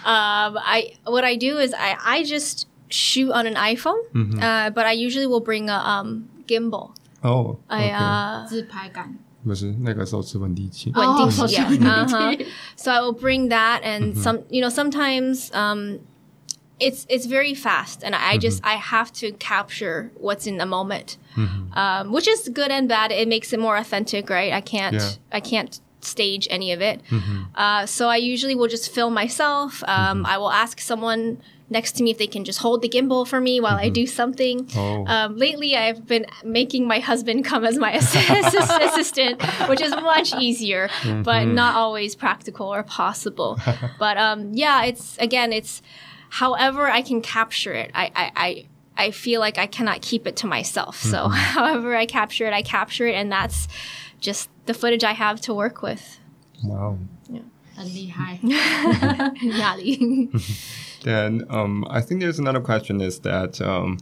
[0.06, 4.02] um, I what I do is I, I just shoot on an iPhone,
[4.42, 6.94] uh, but I usually will bring a um, gimbal.
[7.24, 7.94] oh I okay.
[7.94, 10.92] uh, 自拍感，不是那个手持稳定器。
[10.96, 11.42] 稳定哦器, yeah.
[11.42, 12.46] 手持稳定器 Uh-huh.
[12.76, 16.00] So I will bring that, and some you know sometimes um,
[16.83, 21.17] it's it's very fast, and I just I have to capture what's in the moment,
[21.83, 23.11] um, which is good and bad.
[23.13, 24.53] It makes it more authentic, right?
[24.53, 25.11] I can't Yeah.
[25.39, 27.01] I can't stage any of it.
[27.55, 29.83] Uh, so I usually will just film myself.
[29.87, 31.39] Um, I will ask someone
[31.71, 34.07] next to me if they can just hold the gimbal for me while I do
[34.07, 34.69] something.
[34.77, 35.07] Oh.
[35.07, 38.55] Um, lately, I've been making my husband come as my assist-
[38.89, 40.91] assistant, which is much easier,
[41.23, 43.59] but not always practical or possible.
[43.99, 45.81] but um, yeah, it's again, it's
[46.32, 47.92] however I can capture it.
[47.94, 48.68] I, I, I
[49.00, 50.98] I feel like I cannot keep it to myself.
[50.98, 53.68] So however I capture it, I capture it, and that's
[54.20, 56.20] just the footage I have to work with.
[56.64, 56.98] Wow.
[57.78, 58.40] 很厉害。
[59.60, 60.30] 压力
[61.04, 64.00] Then um, I think there's another question is that um,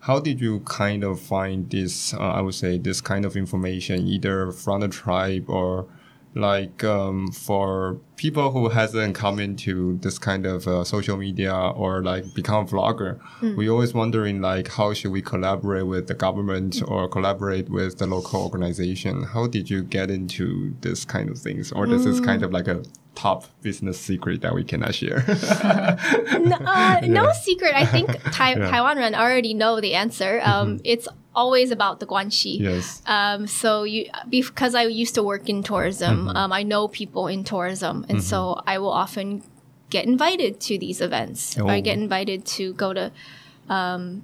[0.00, 2.12] how did you kind of find this?
[2.12, 5.86] Uh, I would say this kind of information either from the tribe or
[6.35, 12.03] like um, for people who hasn't come into this kind of uh, social media or
[12.03, 13.19] like become vlogger,
[13.55, 18.05] we always wondering like how should we collaborate with the government or collaborate with the
[18.07, 19.23] local organization?
[19.23, 22.67] How did you get into this kind of things, or this is kind of like
[22.67, 22.83] a
[23.15, 25.23] top business secret that we cannot share?
[26.39, 27.73] no, uh, no secret.
[27.73, 28.69] I think tai- Yeah.
[28.69, 30.41] Taiwan already know the answer.
[30.43, 32.59] Um, It's always about the guanxi.
[32.59, 33.01] yes.
[33.05, 37.43] Um, so you because I used to work in tourism, um, I know people in
[37.43, 39.43] tourism, and so I will often
[39.89, 41.57] get invited to these events.
[41.59, 41.67] Oh.
[41.67, 43.11] I get invited to go to
[43.69, 44.23] um,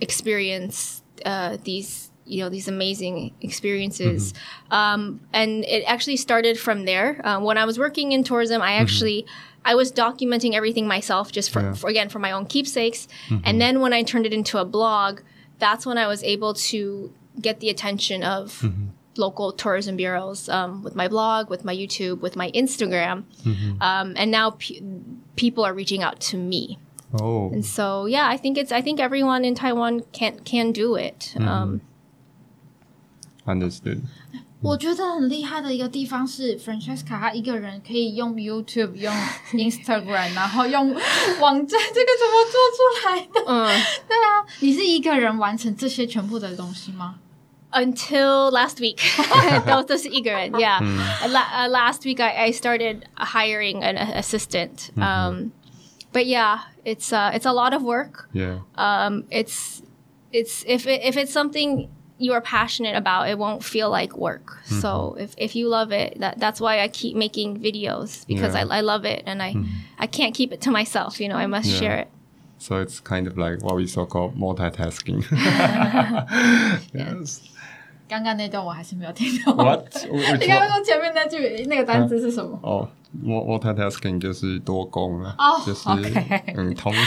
[0.00, 4.32] experience uh, these you know these amazing experiences
[4.70, 8.72] um, and it actually started from there uh, when i was working in tourism i
[8.72, 9.26] actually
[9.64, 11.74] i was documenting everything myself just for, Yeah.
[11.74, 13.08] for again for my own keepsakes
[13.44, 15.20] and then when i turned it into a blog
[15.59, 17.11] that's when i was able to
[17.41, 18.63] get the attention of
[19.17, 23.23] local tourism bureaus um, with my blog with my youtube with my instagram
[23.81, 24.81] um, and now pe-
[25.35, 26.77] people are reaching out to me
[27.11, 27.49] Oh.
[27.51, 31.33] and so yeah i think it's i think everyone in taiwan can can do it
[31.39, 31.81] um,
[33.45, 34.01] Understood.
[34.61, 39.11] 我觉得很厉害的一个地方是，Francesca 她一个人可以用 YouTube、用
[39.53, 40.93] Instagram，然后用
[41.39, 43.39] 网站，这个怎么做出来的？
[43.47, 47.15] 嗯对啊，你是 一个人完成这些全部的东西吗？
[47.71, 48.99] until last week.
[49.65, 50.79] 都都是一个人, yeah.
[51.21, 54.89] Uh, la- uh, last week I, I started hiring an a- assistant.
[54.97, 55.51] Um,
[56.11, 58.27] but yeah, it's uh, it's a lot of work.
[58.33, 58.59] Yeah.
[58.75, 59.81] Um, it's
[60.31, 64.59] it's if it, if it's something you are passionate about, it won't feel like work.
[64.65, 68.65] So if, if you love it, that that's why I keep making videos because Yeah.
[68.69, 69.53] I, I love it and I
[69.99, 71.21] I can't keep it to myself.
[71.21, 71.79] You know, I must Yeah.
[71.79, 72.07] share it.
[72.63, 75.23] So it's kind of like what we so call multitasking.
[76.93, 77.39] yes.
[78.07, 79.55] 刚刚那段我还是没有听懂。
[79.55, 79.85] What?
[80.11, 80.75] 你 Which 刚刚 one?
[80.77, 82.59] 说前面那句那个单词是什么？
[82.63, 82.89] 哦
[83.22, 87.00] ，mul-，multitasking 就是多工了，哦就是 OK 嗯，同时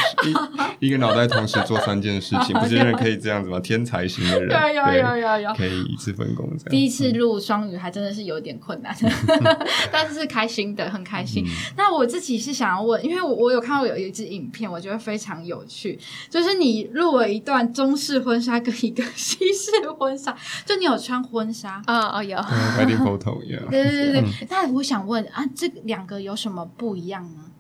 [0.80, 3.60] 一一个脑袋同时做三件事情， 不是有人可以这样子吗？
[3.60, 6.70] 天才型的人，有有有有有可以一次分工这样。
[6.70, 8.96] 第一次录双语还真的是有点困难，
[9.92, 11.46] 但是是开心的，很开心。
[11.76, 21.82] 那我自己是想要问，因为我我有看到有一支影片，我觉得非常有趣，就是你录了一段中式婚纱跟一个西式婚纱，就你有穿婚纱。
[21.88, 22.44] Oh, oh yeah.
[22.50, 23.70] 嗯 wedding photo，yeah。
[23.70, 27.52] 对对对对，那我想问啊，这两两个有什么不一样呢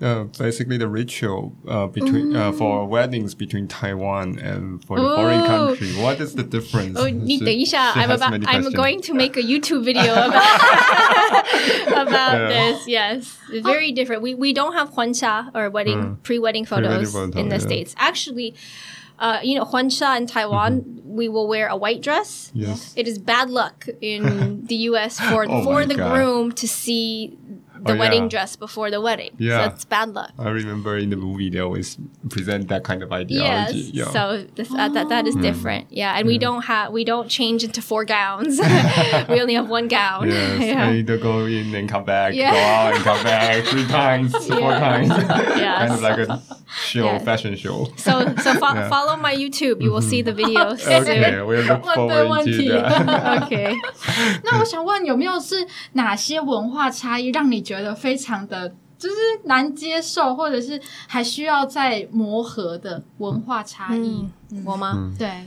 [0.00, 5.16] ？Uh, basically the ritual uh, between uh, for weddings between Taiwan and for the Ooh.
[5.16, 5.92] foreign country.
[6.00, 6.98] What is the difference?
[6.98, 10.42] Oh, 你等一下, I'm about, I'm going to make a YouTube video about,
[12.06, 12.48] about yeah.
[12.48, 12.86] this.
[12.88, 14.22] Yes, very different.
[14.22, 16.22] We we don't have huansha or wedding mm.
[16.22, 17.66] pre-wedding photos pre -wedding photo, in the yeah.
[17.66, 17.94] states.
[17.96, 18.54] Actually
[19.18, 22.50] uh, you know, huansha in Taiwan, we will wear a white dress.
[22.54, 22.92] Yes.
[22.96, 25.20] It is bad luck in the U.S.
[25.20, 26.14] for Oh for the God.
[26.14, 27.36] groom to see
[27.83, 28.29] the Oh, wedding yeah.
[28.29, 29.31] dress before the wedding.
[29.37, 29.57] Yeah.
[29.67, 30.31] So it's bad luck.
[30.39, 31.97] I remember in the movie they always
[32.29, 33.21] present that kind of Yes.
[33.21, 33.91] ideology.
[33.93, 34.09] Yeah.
[34.11, 35.85] So this, uh, that that is different.
[35.89, 38.59] Yeah, and we don't have we don't change into four gowns.
[39.29, 40.27] we only have one gown.
[40.29, 40.85] Yes, yeah.
[40.87, 42.51] I need to go in and come back, Yeah.
[42.51, 44.79] go out and come back three times, four Yeah.
[44.79, 45.09] times.
[45.57, 45.77] Yes.
[45.77, 46.41] kind of like a
[46.81, 47.19] show, Yeah.
[47.19, 47.87] fashion show.
[47.97, 48.13] So
[48.43, 48.89] so fo- Yeah.
[48.89, 49.81] follow my YouTube.
[49.81, 50.81] You will see the videos.
[50.87, 53.41] Okay, we'll look 问对问 forward 题 to that.
[53.45, 53.75] okay.
[54.43, 64.27] 那我想问，有没有是哪些文化差异让你觉 得非常的就是难接受，或者是还需要再磨合的文化差异？
[64.51, 65.13] 嗯，我吗？
[65.17, 65.45] 对，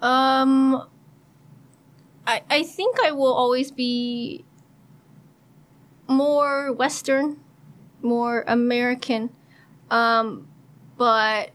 [0.00, 0.88] Um,
[2.24, 4.44] I I think I will always be
[6.08, 7.36] more Western,
[8.00, 9.30] more American.
[9.88, 10.48] Um,
[10.98, 11.50] but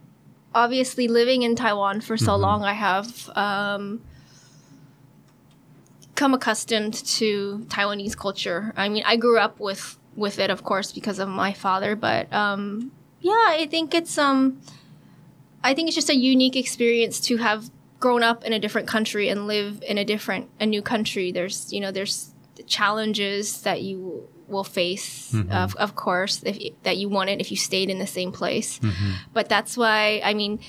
[0.53, 3.99] obviously, living in Taiwan for so long, I have um,
[6.22, 8.72] come accustomed to Taiwanese culture.
[8.76, 11.96] I mean, I grew up with with it, of course, because of my father.
[11.96, 14.61] But um, yeah, I think it's um.
[15.64, 19.28] I think it's just a unique experience to have grown up in a different country
[19.28, 21.32] and live in a different a new country.
[21.32, 22.30] There's you know there's
[22.66, 27.90] challenges that you will face of, of course if that you wanted if you stayed
[27.90, 28.78] in the same place.
[29.32, 30.61] But that's why I mean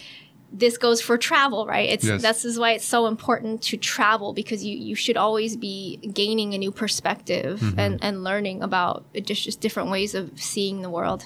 [0.53, 1.89] this goes for travel, right?
[1.91, 2.23] It's Yes.
[2.23, 6.55] this is why it's so important to travel because you you should always be gaining
[6.55, 11.25] a new perspective and and learning about just just different ways of seeing the world.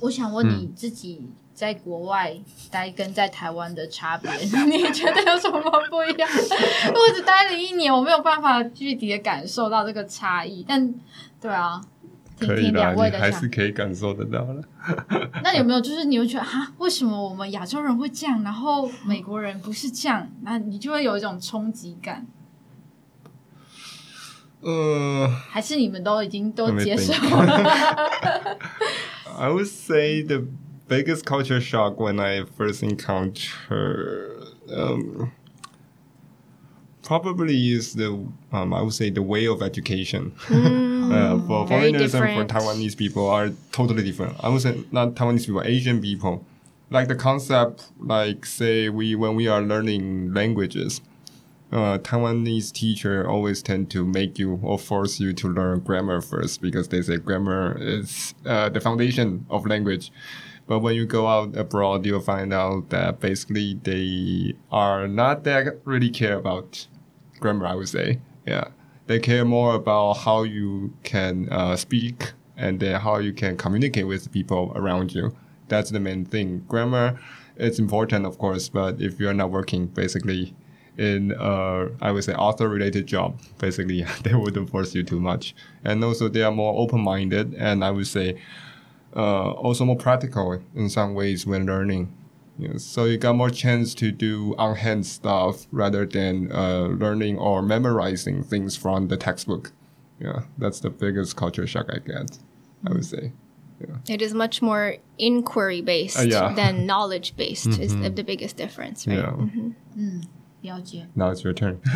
[0.00, 1.22] 我想问你自己
[1.54, 2.36] 在国外
[2.70, 4.30] 待跟在台湾的差别，
[4.66, 5.58] 你觉得有什么
[5.88, 6.28] 不一样？
[6.28, 10.62] 我只待了一年，我没有办法具体的感受到这个差异。
[10.68, 10.92] 但
[11.40, 11.80] 对啊，
[12.39, 14.63] 听可以啦，听两位你还是可以感受得到的。
[15.43, 20.29] 那有没有就是你会觉得啊，为什么我们亚洲人会这样，然后美国人不是这样？
[20.41, 22.25] 那你就会有一种冲击感，
[24.61, 27.63] 呃、还是你们都已经都接受了
[29.37, 30.43] ？I would say the
[30.87, 35.29] biggest culture shock when I first encounter um,
[37.03, 38.09] probably is the
[38.51, 40.31] um, I would say the way of education.
[41.11, 42.53] Uh, for Very foreigners and for.
[42.53, 44.35] Taiwanese people are totally different.
[44.43, 46.45] I would say not Taiwanese people, Asian people.
[46.91, 51.01] Like the concept, like say we when we are learning languages,
[51.71, 56.61] uh, Taiwanese teacher always tend to make you or force you to learn grammar first
[56.61, 60.11] because they say grammar is uh, the foundation of language.
[60.65, 65.79] But when you go out abroad, you'll find out that basically they are not that
[65.83, 66.87] really care about
[67.39, 67.65] grammar.
[67.65, 68.69] I would say, yeah,
[69.09, 74.05] they care more about how you can uh, speak and then how you can communicate
[74.05, 75.35] with people around you.
[75.67, 76.63] That's the main thing.
[76.67, 77.19] Grammar,
[77.57, 80.53] it's important, of course, but if you're not working, basically,
[80.95, 86.03] in uh, I would say author-related job, basically they wouldn't force you too much, and
[86.03, 88.39] also they are more open-minded, and I would say
[89.15, 92.13] uh, also more practical in some ways when learning.
[92.58, 97.36] You know, so you got more chance to do on-hand stuff rather than uh, learning
[97.38, 99.72] or memorizing things from the textbook.
[100.20, 102.38] Yeah, that's the biggest culture shock I get.
[102.86, 103.32] I would say.
[104.08, 106.52] It is much more inquiry based Uh, yeah.
[106.54, 107.66] than knowledge based.
[107.80, 109.18] Is the, the biggest difference, right?
[109.18, 109.34] Yeah.
[110.62, 111.78] 了解 Now it's your turn.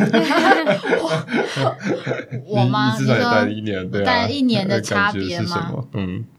[2.45, 2.95] 我吗？
[2.97, 5.87] 你你至少也说待了一年，对啊，待了一年的呃差感觉别吗是什么？
[5.93, 6.25] 嗯，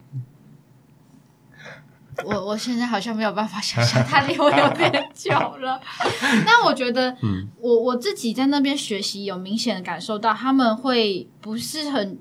[2.23, 5.79] 我我现在好像没有办法想象，他离我有点久了。
[6.45, 7.15] 那我觉得，
[7.59, 12.17] 我我自己在那边学习，有明显的感受到他们会不是很。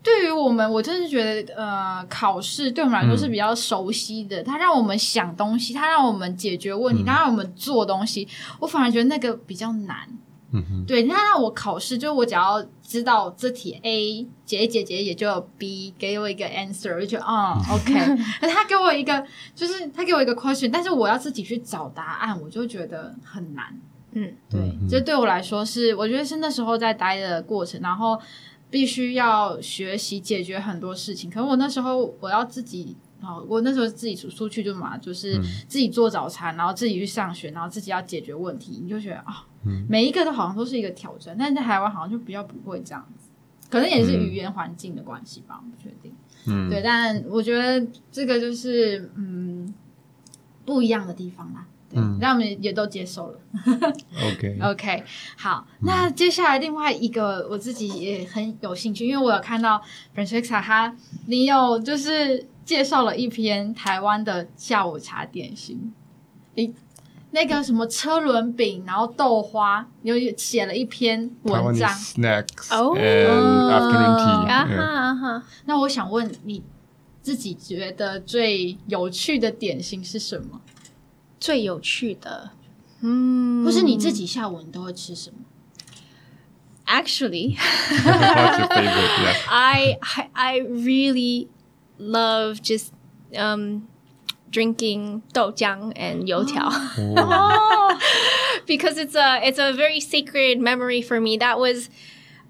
[0.00, 4.42] 对于我们，我真是觉得，呃，考试对我们来说是比较熟悉的。
[4.42, 8.26] 它让我们想东西，它让我们解决问题，它让我们做东西。
[8.60, 10.08] 我反而觉得那个比较难。
[10.50, 17.92] 嗯哼，对，那让我考试，就我只要知道这题 A 解一解解一解就有 B，给我一个 answer，我就觉得嗯 OK。
[18.40, 19.22] 那他给我一个，
[19.54, 23.78] 就是他给我一个 question，但是我要自己去找答案，我就觉得很难。
[24.12, 28.18] 嗯，对，这对我来说是，我觉得是那时候在待的过程，然后
[28.70, 31.30] 必须要学习解决很多事情。
[31.30, 32.96] 可是我那时候我要自己。
[33.20, 39.44] 哦，我那时候自己出出去就嘛，就是自己做早餐，然后自己去上学，然后自己要解决问题，你就觉得啊、
[39.88, 41.36] 每一个都好像都是一个挑战。
[41.38, 43.28] 但是在台湾好像就比较不会这样子，
[43.70, 46.12] 可能也是语言环境的关系吧，我不确定。
[46.46, 49.72] 嗯，对，但我觉得这个就是嗯
[50.64, 51.66] 不一样的地方啦。
[51.90, 53.40] 对，嗯让我们也都接受了。
[54.26, 55.04] ，OK，OK，
[55.36, 59.82] 好，那接下来另外一个我自己也很有兴趣，因为我有看到
[60.14, 60.94] Francesca 她，
[61.26, 65.92] 你有就是介绍了一篇台湾的下午茶点心，
[66.56, 66.70] 诶，
[67.30, 71.88] 那个什么车轮饼然后豆花又又写了一篇文章。
[71.90, 72.94] Snacks 哦
[74.48, 75.14] 啊哈啊。
[75.14, 76.62] 哈那我想问你
[77.20, 80.60] 自己觉得最有趣的点心是什么？
[81.38, 82.50] 最有趣的
[83.02, 83.62] 嗯。
[83.64, 85.38] 不是你自己下午你都会吃什么？
[86.88, 87.54] Actually
[89.50, 91.48] ii really
[91.98, 92.92] love just
[93.32, 93.82] 嗯
[94.50, 98.00] drinking doujiang and youtiao.
[98.66, 101.38] Because it's a it's a very sacred memory for me.
[101.38, 101.88] That was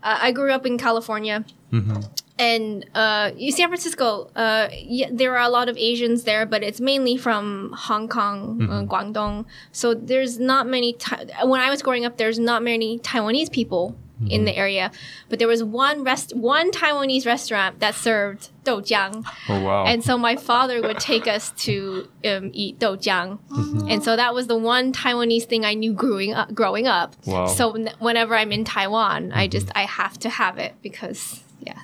[0.02, 1.44] uh, I grew up in California.
[1.72, 2.00] Mm-hmm.
[2.40, 6.80] And uh, San Francisco, uh, yeah, there are a lot of Asians there, but it's
[6.80, 8.72] mainly from Hong Kong, uh, mm-hmm.
[8.72, 9.44] uh, Guangdong.
[9.72, 10.92] So there's not many.
[10.92, 13.96] Ta- when I was growing up, there's not many Taiwanese people
[14.26, 14.60] in the mm-hmm.
[14.60, 14.90] area,
[15.28, 19.84] but there was one rest, one Taiwanese restaurant that served doujiang, Oh wow.
[19.84, 23.88] and so my father would take us to um, eat doujiang, mm-hmm.
[23.88, 26.54] and so that was the one Taiwanese thing I knew growing up.
[26.54, 27.46] Growing up, Wow.
[27.46, 29.50] so n- whenever I'm in Taiwan, I mm-hmm.
[29.50, 31.78] just I have to have it because yeah,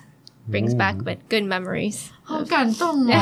[0.49, 2.11] brings back but good memories.
[2.27, 3.15] 好感动哦！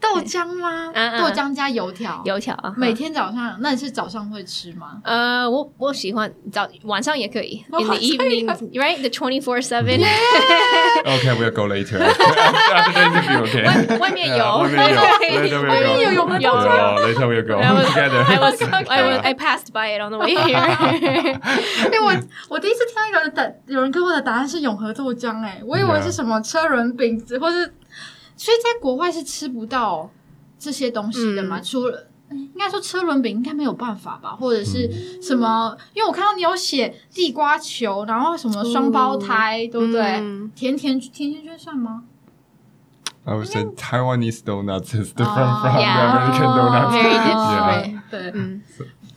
[0.00, 0.92] 豆浆吗？
[1.18, 5.00] 豆浆加油条，油条啊，每天早上，那你是早上会吃吗？
[5.02, 9.00] 呃，我我喜欢早晚上也可以 in the evening, right?
[9.00, 9.98] The twenty four seven.
[11.04, 11.98] okay, we'll go later.
[11.98, 13.98] After the interview, okay.
[13.98, 16.38] 外面有外面有外面有有？
[16.38, 18.22] 有 Yeah, later we'll go together.
[18.22, 20.54] I was, I was, I passed by it on the way here.
[21.86, 22.14] 因为我
[22.48, 27.72] 我第一次听到有人答有人给我的答案是永和豆浆，哎，我以为是什么车轮饼子，或是，
[28.38, 30.10] 所以在国外是吃不到
[30.58, 31.60] 这些东西的嘛？
[31.60, 35.76] 除了应该说车轮饼应该没有办法吧，或者是什么？
[35.94, 40.02] 因为我看到你有写地瓜球，然后什么双胞胎，对不对？
[40.20, 42.04] 嗯甜甜甜甜圈算吗
[43.24, 45.96] ？I would say Taiwanese donuts is different Oh, from yeah.
[45.96, 46.92] the American donuts.
[46.94, 48.00] Very different.
[48.10, 48.62] 对，嗯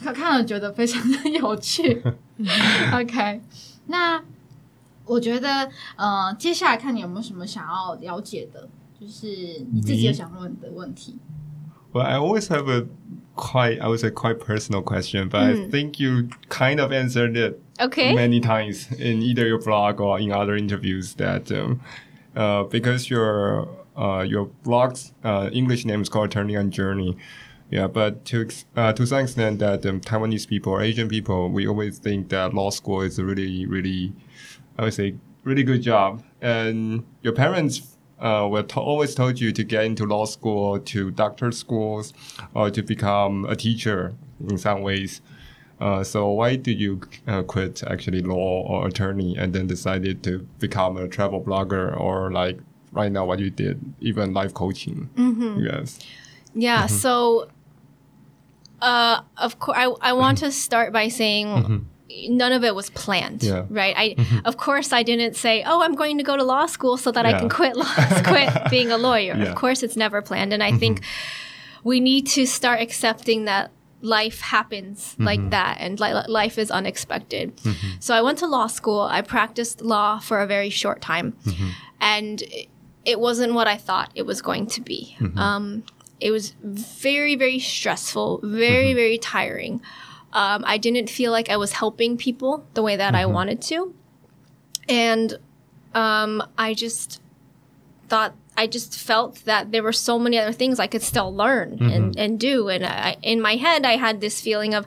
[0.03, 2.01] 看看了觉得非常的有趣。
[2.93, 3.41] OK，
[3.88, 4.24] 那
[5.05, 8.67] 我觉得呃，接下来看你有没有什么想要了解的，
[9.01, 9.25] 就是
[9.71, 11.17] 你自己有想问的问题。
[11.91, 12.85] Well, I always have a
[13.35, 15.65] quite, I would say, quite personal question, but mm.
[15.65, 18.13] I think you kind of answered it okay.
[18.13, 21.15] many times in either your blog or in other interviews.
[21.15, 21.81] That um,
[22.35, 27.17] uh, because your uh, your blog's uh, English name is called Attorney on Journey.
[27.71, 31.67] Yeah, but to uh, to some extent, that um, Taiwanese people or Asian people, we
[31.67, 34.13] always think that law school is a really, really,
[34.77, 39.51] I would say, really good job, and your parents uh, were to- always told you
[39.51, 42.13] to get into law school, to doctor schools,
[42.53, 44.13] or to become a teacher
[44.47, 45.22] in some ways.
[45.80, 50.39] Uh, so why did you uh, quit actually law or attorney and then decided to
[50.59, 52.59] become a travel blogger or like
[52.91, 55.09] right now what you did, even life coaching?
[55.15, 55.65] Mm-hmm.
[55.65, 55.99] Yes.
[56.53, 56.86] Yeah.
[56.86, 57.49] So,
[58.82, 61.88] uh, of course, I, I want to start by saying
[62.30, 63.66] none of it was planned, Yeah.
[63.70, 63.95] right?
[63.97, 64.39] I, mm-hmm.
[64.45, 67.26] of course, I didn't say, "Oh, I'm going to go to law school so that
[67.26, 67.93] I can quit law,
[68.24, 69.45] quit being a lawyer." Yeah.
[69.45, 71.89] Of course, it's never planned, and I think mm-hmm.
[71.89, 75.26] we need to start accepting that life happens mm-hmm.
[75.26, 77.53] like that and li- life is unexpected.
[77.99, 79.01] So I went to law school.
[79.01, 81.36] I practiced law for a very short time,
[81.99, 82.68] and it-
[83.03, 85.18] it wasn't what I thought it was going to be.
[85.36, 85.84] Um,
[86.20, 89.82] it was very, very stressful, very, very tiring.
[90.34, 93.93] Um, I didn't feel like I was helping people the way that I wanted to.
[94.88, 95.38] And
[95.93, 97.21] um, I just
[98.07, 101.77] thought, I just felt that there were so many other things I could still learn
[101.91, 102.69] and, and do.
[102.69, 104.86] And I, in my head, I had this feeling of,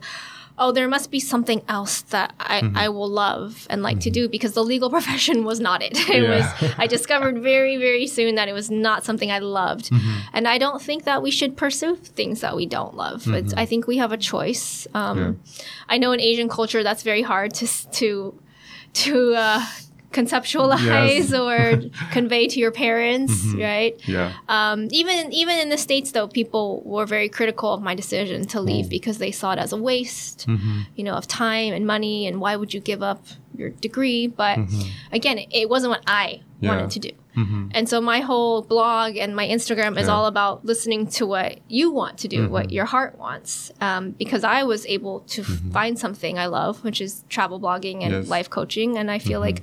[0.56, 4.28] oh, there must be something else that I, I will love and like to do
[4.28, 5.92] because the legal profession was not it.
[6.08, 6.36] It Yeah.
[6.62, 9.90] was, I discovered very, very soon that it was not something I loved.
[10.32, 13.26] And I don't think that we should pursue things that we don't love.
[13.26, 14.86] It's, I think we have a choice.
[14.94, 15.40] Um,
[15.88, 18.40] I know in Asian culture that's very hard to, to,
[19.02, 19.66] to, uh,
[20.14, 21.32] conceptualize Yes.
[21.44, 21.58] or
[22.12, 23.60] convey to your parents, mm-hmm.
[23.60, 24.08] right?
[24.08, 24.32] Yeah.
[24.48, 28.60] Um, even even in the states, though, people were very critical of my decision to
[28.60, 28.90] leave mm.
[28.96, 30.82] because they saw it as a waste, mm-hmm.
[30.96, 33.20] you know, of time and money, and why would you give up
[33.56, 34.26] your degree?
[34.26, 34.88] But mm-hmm.
[35.12, 36.70] again, it, it wasn't what I Yeah.
[36.70, 37.12] wanted to do,
[37.76, 40.14] and so my whole blog and my Instagram is Yeah.
[40.14, 44.44] all about listening to what you want to do, what your heart wants, um, because
[44.44, 45.42] I was able to
[45.76, 48.28] find something I love, which is travel blogging and Yes.
[48.28, 49.62] life coaching, and I feel like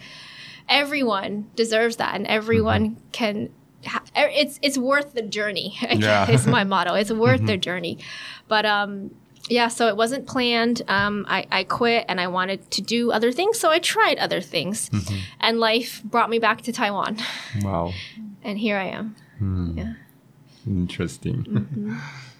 [0.69, 3.49] everyone deserves that and everyone can
[3.85, 5.75] ha- it's it's worth the journey.
[5.91, 6.29] Yeah.
[6.29, 6.93] is my motto.
[6.95, 7.97] It's worth the journey.
[8.47, 9.11] But um
[9.49, 10.81] yeah so it wasn't planned.
[10.87, 14.41] Um I, I quit and i wanted to do other things so i tried other
[14.41, 14.89] things.
[15.39, 17.17] And life brought me back to taiwan.
[17.63, 17.93] Wow.
[18.43, 19.15] and here i am.
[19.77, 19.93] Yeah.
[20.67, 21.97] Interesting.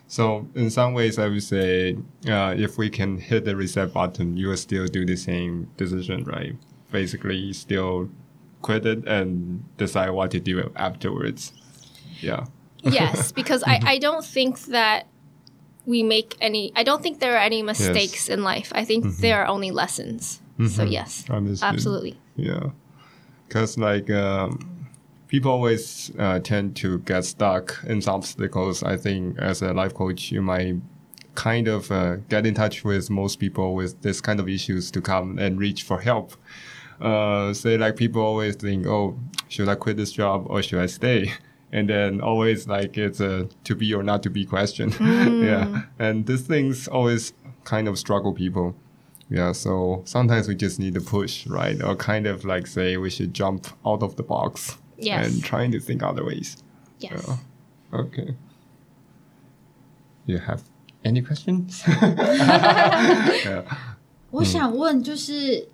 [0.08, 1.98] So in some ways, I would say
[2.28, 6.26] uh, if we can hit the reset button, you will still do the same decision,
[6.26, 6.56] right?
[6.92, 8.10] Basically, still
[8.62, 11.54] quit it and decide what to do afterwards.
[12.20, 12.46] Yeah.
[12.84, 15.08] yes, because I, I don't think that
[15.86, 16.72] we make any.
[16.76, 18.72] I don't think there are any mistakes in life.
[18.76, 20.42] I think there are only lessons.
[20.70, 21.74] So yes, Understood.
[21.74, 22.20] absolutely.
[22.36, 22.70] Yeah,
[23.48, 24.88] because like um,
[25.28, 28.84] people always uh, tend to get stuck in some obstacles.
[28.84, 30.76] I think as a life coach, you might
[31.34, 35.02] kind of uh, get in touch with most people with this kind of issues to
[35.02, 36.34] come and reach for help.
[37.01, 40.87] Uh, say like people always think, oh, should I quit this job or should I
[40.87, 41.31] stay?
[41.73, 44.93] And then always like it's a to be or not to be question.
[45.01, 47.33] yeah, and these things always
[47.64, 48.75] kind of struggle people.
[49.29, 51.83] Yeah, so sometimes we just need to push, right?
[51.83, 55.27] Or kind of like say we should jump out of the box Yes.
[55.27, 56.57] and trying to think other ways.
[57.01, 57.27] Yes.
[57.27, 57.99] Yeah.
[58.01, 58.37] Okay.
[60.27, 60.62] You have
[61.05, 61.83] any questions?
[63.45, 63.62] yeah.
[64.31, 65.69] 我想问，就是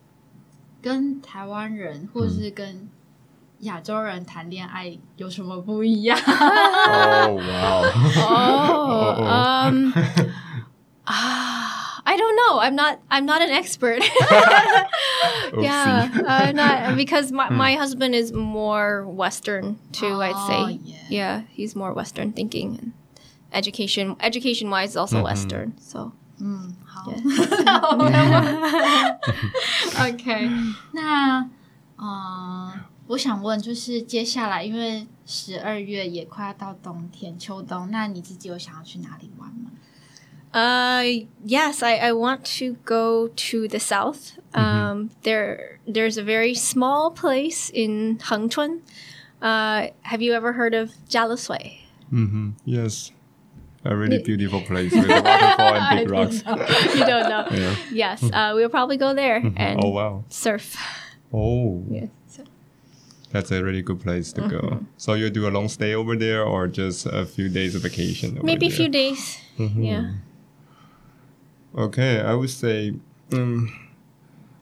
[0.80, 2.88] 跟台湾人或是跟
[3.61, 6.18] 亚洲人谈恋爱有什么不一样？
[6.18, 7.84] Oh wow.
[8.16, 9.26] Oh, Uh-oh.
[9.26, 9.93] um,
[11.07, 12.59] ah, I don't know.
[12.61, 12.99] I'm not.
[13.11, 14.03] I'm not an expert.
[15.59, 20.20] yeah, I'm not because my, my husband is more Western too.
[20.20, 20.80] I'd Oh, say.
[20.84, 20.97] yeah.
[21.09, 22.93] Yeah, he's more Western thinking and
[23.53, 24.16] education.
[24.20, 25.74] Education wise, also Western.
[25.78, 27.11] So 嗯，好，
[27.65, 28.11] 那我们
[41.45, 44.38] yes, I, I want to go to the south.
[44.53, 44.59] Mm-hmm.
[44.59, 45.09] Um, mm -hmm.
[45.23, 48.81] There, there's a very small place in Hengchun.
[49.41, 51.79] Uh, have you ever heard of Jialeshui?
[52.09, 52.53] Mm -hmm.
[52.65, 53.11] Yes.
[53.89, 56.43] A really beautiful place with a waterfall and big rocks.
[56.95, 57.45] you don't know.
[57.51, 57.75] Yeah.
[57.91, 60.23] Yes, uh, we'll probably go there and Oh wow.
[60.29, 60.75] surf.
[61.33, 62.07] Oh, Yeah.
[62.27, 62.43] So,
[63.31, 64.85] that's a really good place to go.
[64.97, 68.39] So you'll do a long stay over there, or just a few days of vacation?
[68.43, 69.39] Maybe a few days.
[69.57, 70.11] Yeah.
[71.75, 72.93] Okay, I would say
[73.33, 73.71] um,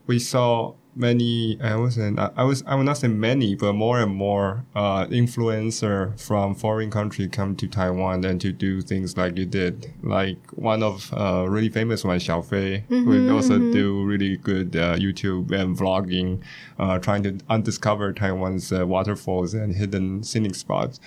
[0.07, 1.59] we saw many.
[1.61, 6.19] I was I was I would not say many, but more and more uh, influencer
[6.19, 9.93] from foreign country come to Taiwan and to do things like you did.
[10.03, 14.95] Like one of uh, really famous one, Xiao Fei, who also do really good uh,
[14.95, 16.41] YouTube and vlogging,
[16.79, 20.99] uh, trying to undiscover Taiwan's uh, waterfalls and hidden scenic spots.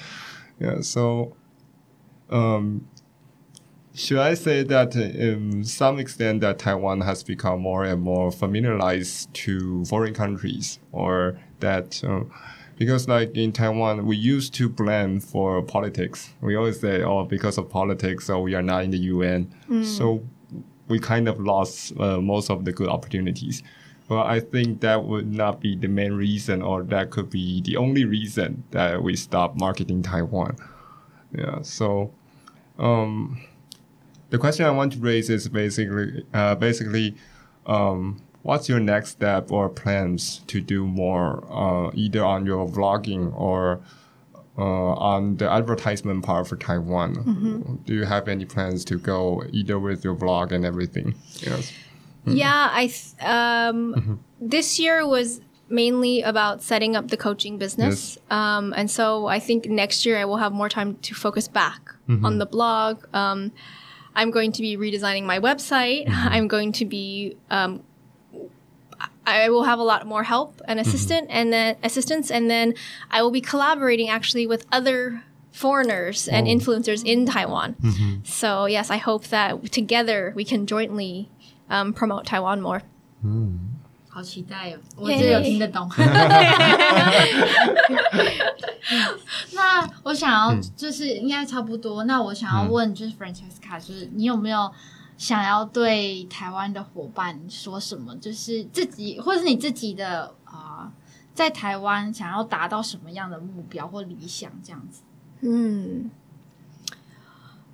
[0.60, 1.36] Yeah, so
[2.30, 2.86] um,
[3.98, 9.34] should I say that in some extent that Taiwan has become more and more familiarized
[9.34, 12.20] to foreign countries or that uh,
[12.76, 16.30] because like in Taiwan we used to blame for politics.
[16.40, 19.52] We always say, oh, because of politics, so we are not in the UN.
[19.82, 20.22] So
[20.86, 23.64] we kind of lost uh, most of the good opportunities.
[24.06, 27.76] But I think that would not be the main reason, or that could be the
[27.76, 30.56] only reason that we stop marketing Taiwan.
[31.36, 31.62] Yeah.
[31.62, 32.12] So,
[32.78, 33.42] um,
[34.30, 37.14] the question I want to raise is basically, uh, basically,
[37.66, 43.32] um, what's your next step or plans to do more, uh, either on your vlogging
[43.38, 43.80] or
[44.56, 44.62] uh,
[45.12, 47.80] on the advertisement part for Taiwan?
[47.86, 51.14] Do you have any plans to go either with your vlog and everything?
[51.40, 51.72] Yes.
[52.26, 58.18] Yeah, I th- um, this year was mainly about setting up the coaching business.
[58.30, 61.80] Um, and so I think next year I will have more time to focus back
[62.24, 63.04] on the blog.
[63.14, 63.52] Um,
[64.18, 66.04] I'm going to be redesigning my website.
[66.08, 67.82] I'm going to be um,
[69.24, 72.74] I will have a lot more help and assistant and then assistance and then
[73.10, 77.76] I will be collaborating actually with other foreigners and influencers in Taiwan.
[78.24, 81.28] So yes, I hope that together we can jointly
[81.70, 82.82] um, promote Taiwan more.
[84.18, 84.78] 好期待哦！
[84.96, 85.88] 我这有听得懂。
[89.52, 92.02] 那我想要就是应该差不多。
[92.02, 94.68] 那我想要问就是 Francesca，就是你有没有
[95.16, 98.16] 想要对台湾的伙伴说什么？
[98.16, 100.92] 就是自己或者是你自己的啊、呃
[101.32, 105.02] 在台湾想要达到什么样的目标或理想这样子？
[105.42, 106.10] 嗯，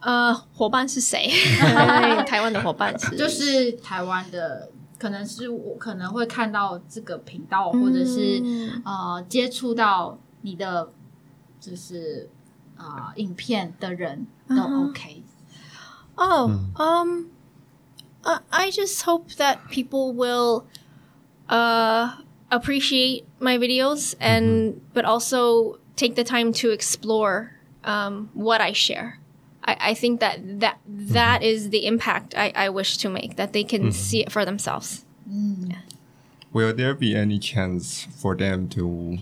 [0.01, 1.30] 呃，伙伴是谁？
[2.28, 10.91] 台湾的伙伴是就是台湾的，可能是我可能会看到这个频道，或者是、嗯呃接触到你的
[11.60, 12.30] 就是
[12.76, 15.24] 啊、呃影片的人都 OK。
[16.16, 17.28] Oh, um,
[18.24, 20.66] uh, I just hope that people will
[21.47, 22.18] uh,
[22.50, 27.52] appreciate my videos and but also take the time to explore
[27.86, 29.20] um, what I share.
[29.65, 31.12] I, I think that that mm-hmm.
[31.12, 33.91] that is the impact I, I wish to make that they can mm-hmm.
[33.91, 35.05] see it for themselves.
[35.29, 35.77] Mm.
[36.53, 39.19] Will there be any chance for them to,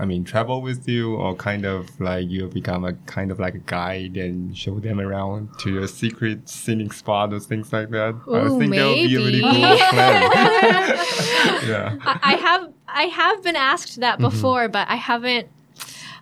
[0.00, 3.54] I mean, travel with you, or kind of like you become a kind of like
[3.54, 8.16] a guide and show them around to your secret scenic spot or things like that?
[8.26, 9.52] I Ooh, think that would be a really cool
[9.90, 10.22] plan.
[11.68, 11.96] yeah.
[12.00, 14.24] I, I have I have been asked that mm-hmm.
[14.24, 15.48] before, but I haven't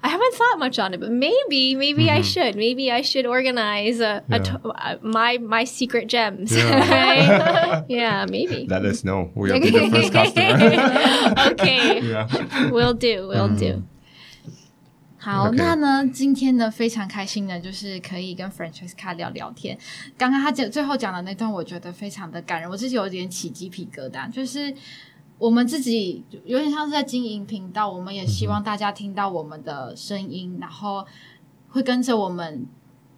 [0.02, 1.00] I haven't thought much on it.
[1.00, 2.56] But maybe maybe I should.
[2.56, 4.44] Maybe I should organize a, a Yeah.
[4.44, 6.52] to- uh, my my secret gems.
[6.52, 6.80] Yeah.
[6.80, 7.86] right?
[7.90, 8.68] yeah, maybe.
[8.70, 9.32] Let us know.
[9.36, 11.52] We'll be the first customer.
[11.54, 12.28] okay, yeah.
[12.72, 13.28] we'll do.
[13.28, 13.84] We'll do.
[15.18, 19.76] 好 OK 那呢，今天呢非常开心的，就是可以跟 Francesca 聊聊天。
[20.20, 24.32] 刚刚他讲最后讲的那段，我觉得非常的感人，我自己有点起鸡皮疙瘩。
[24.32, 24.72] 就是
[25.41, 31.05] 我们自己有点像是在经营频道，我们也希望大家听到我们的声音，然后
[31.71, 32.65] 会跟着我们。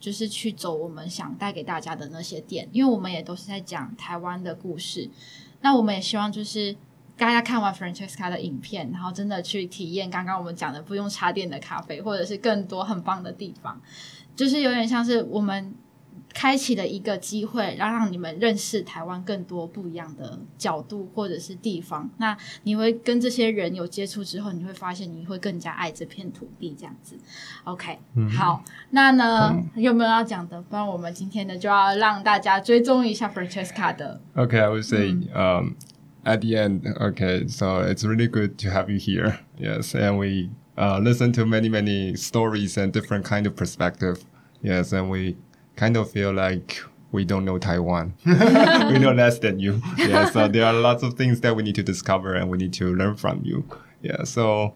[0.02, 5.08] 就是去走我们想带给大家的那些店，因为我们也都是在讲台湾的故事。
[5.60, 6.74] 那我们也希望就是
[7.16, 13.80] 大家看完 Francesca 的影片，然后真的去体验刚刚我们讲的不用插电的咖啡，或者是更多很棒的地方，
[14.34, 15.72] 就是有点像是我们
[16.34, 22.08] 开启了一个机会，让让你们认识台湾更多不一样的角度或者是地方。
[22.18, 27.16] 那你会跟这些人有接触之后，你会发现你会更加爱这片土地，这样子。
[27.64, 27.98] OK，、
[28.30, 30.60] 好，那呢有没有要讲的？
[30.62, 35.74] 不然我们今天呢就要让大家追踪一下 Francesca 的 Okay, I would say um,
[36.24, 36.82] at the end.
[36.98, 39.38] Okay, so it's really good to have you here.
[39.58, 44.24] Yes, and we uh, listen to many many stories and different kind of perspective.
[44.62, 45.36] Yes, and we
[45.76, 48.14] kind of feel like we don't know Taiwan.
[48.24, 49.80] we know less than you.
[49.96, 52.72] Yeah, so there are lots of things that we need to discover and we need
[52.74, 53.68] to learn from you.
[54.02, 54.74] Yeah, so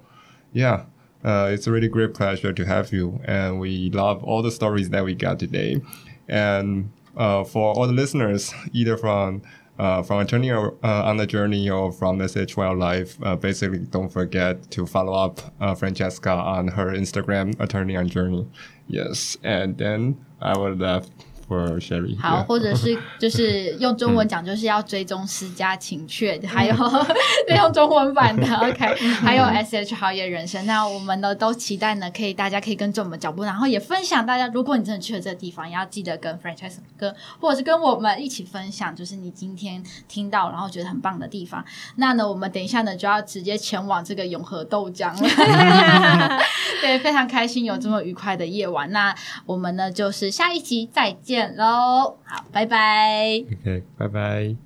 [0.52, 0.84] yeah.
[1.24, 4.90] Uh, it's a really great pleasure to have you, and we love all the stories
[4.90, 5.80] that we got today.
[6.28, 9.42] And uh, for all the listeners, either from
[9.78, 14.70] uh, from Attorney uh, on the Journey or from SH Wildlife, uh, basically don't forget
[14.70, 18.46] to follow up uh, Francesca on her Instagram, Attorney on Journey.
[18.86, 21.08] Yes, and then I would love
[21.48, 22.18] for Sherry.
[22.20, 26.74] 好，或者是 就是用中文讲，就是要追踪私家情趣，还有
[27.56, 30.64] 用中文版的 OK，还有 SH 好野人生。
[30.66, 41.64] 那我们呢都期待呢，可以大家可以跟着我们脚步，然后也分享大家，如果你真的去了这个地方，也要记得跟 franchise 跟或者是跟我们一起分享，就是你今天听到然后觉得很棒的地方。
[41.96, 46.40] 那呢，我们等一下呢就要直接前往这个永和豆浆了。
[46.80, 48.90] 对，非常开心有这么愉快的夜晚。
[48.90, 53.44] 那我们呢就是下一集再见见喽，好，拜拜。
[53.52, 54.65] OK，拜拜。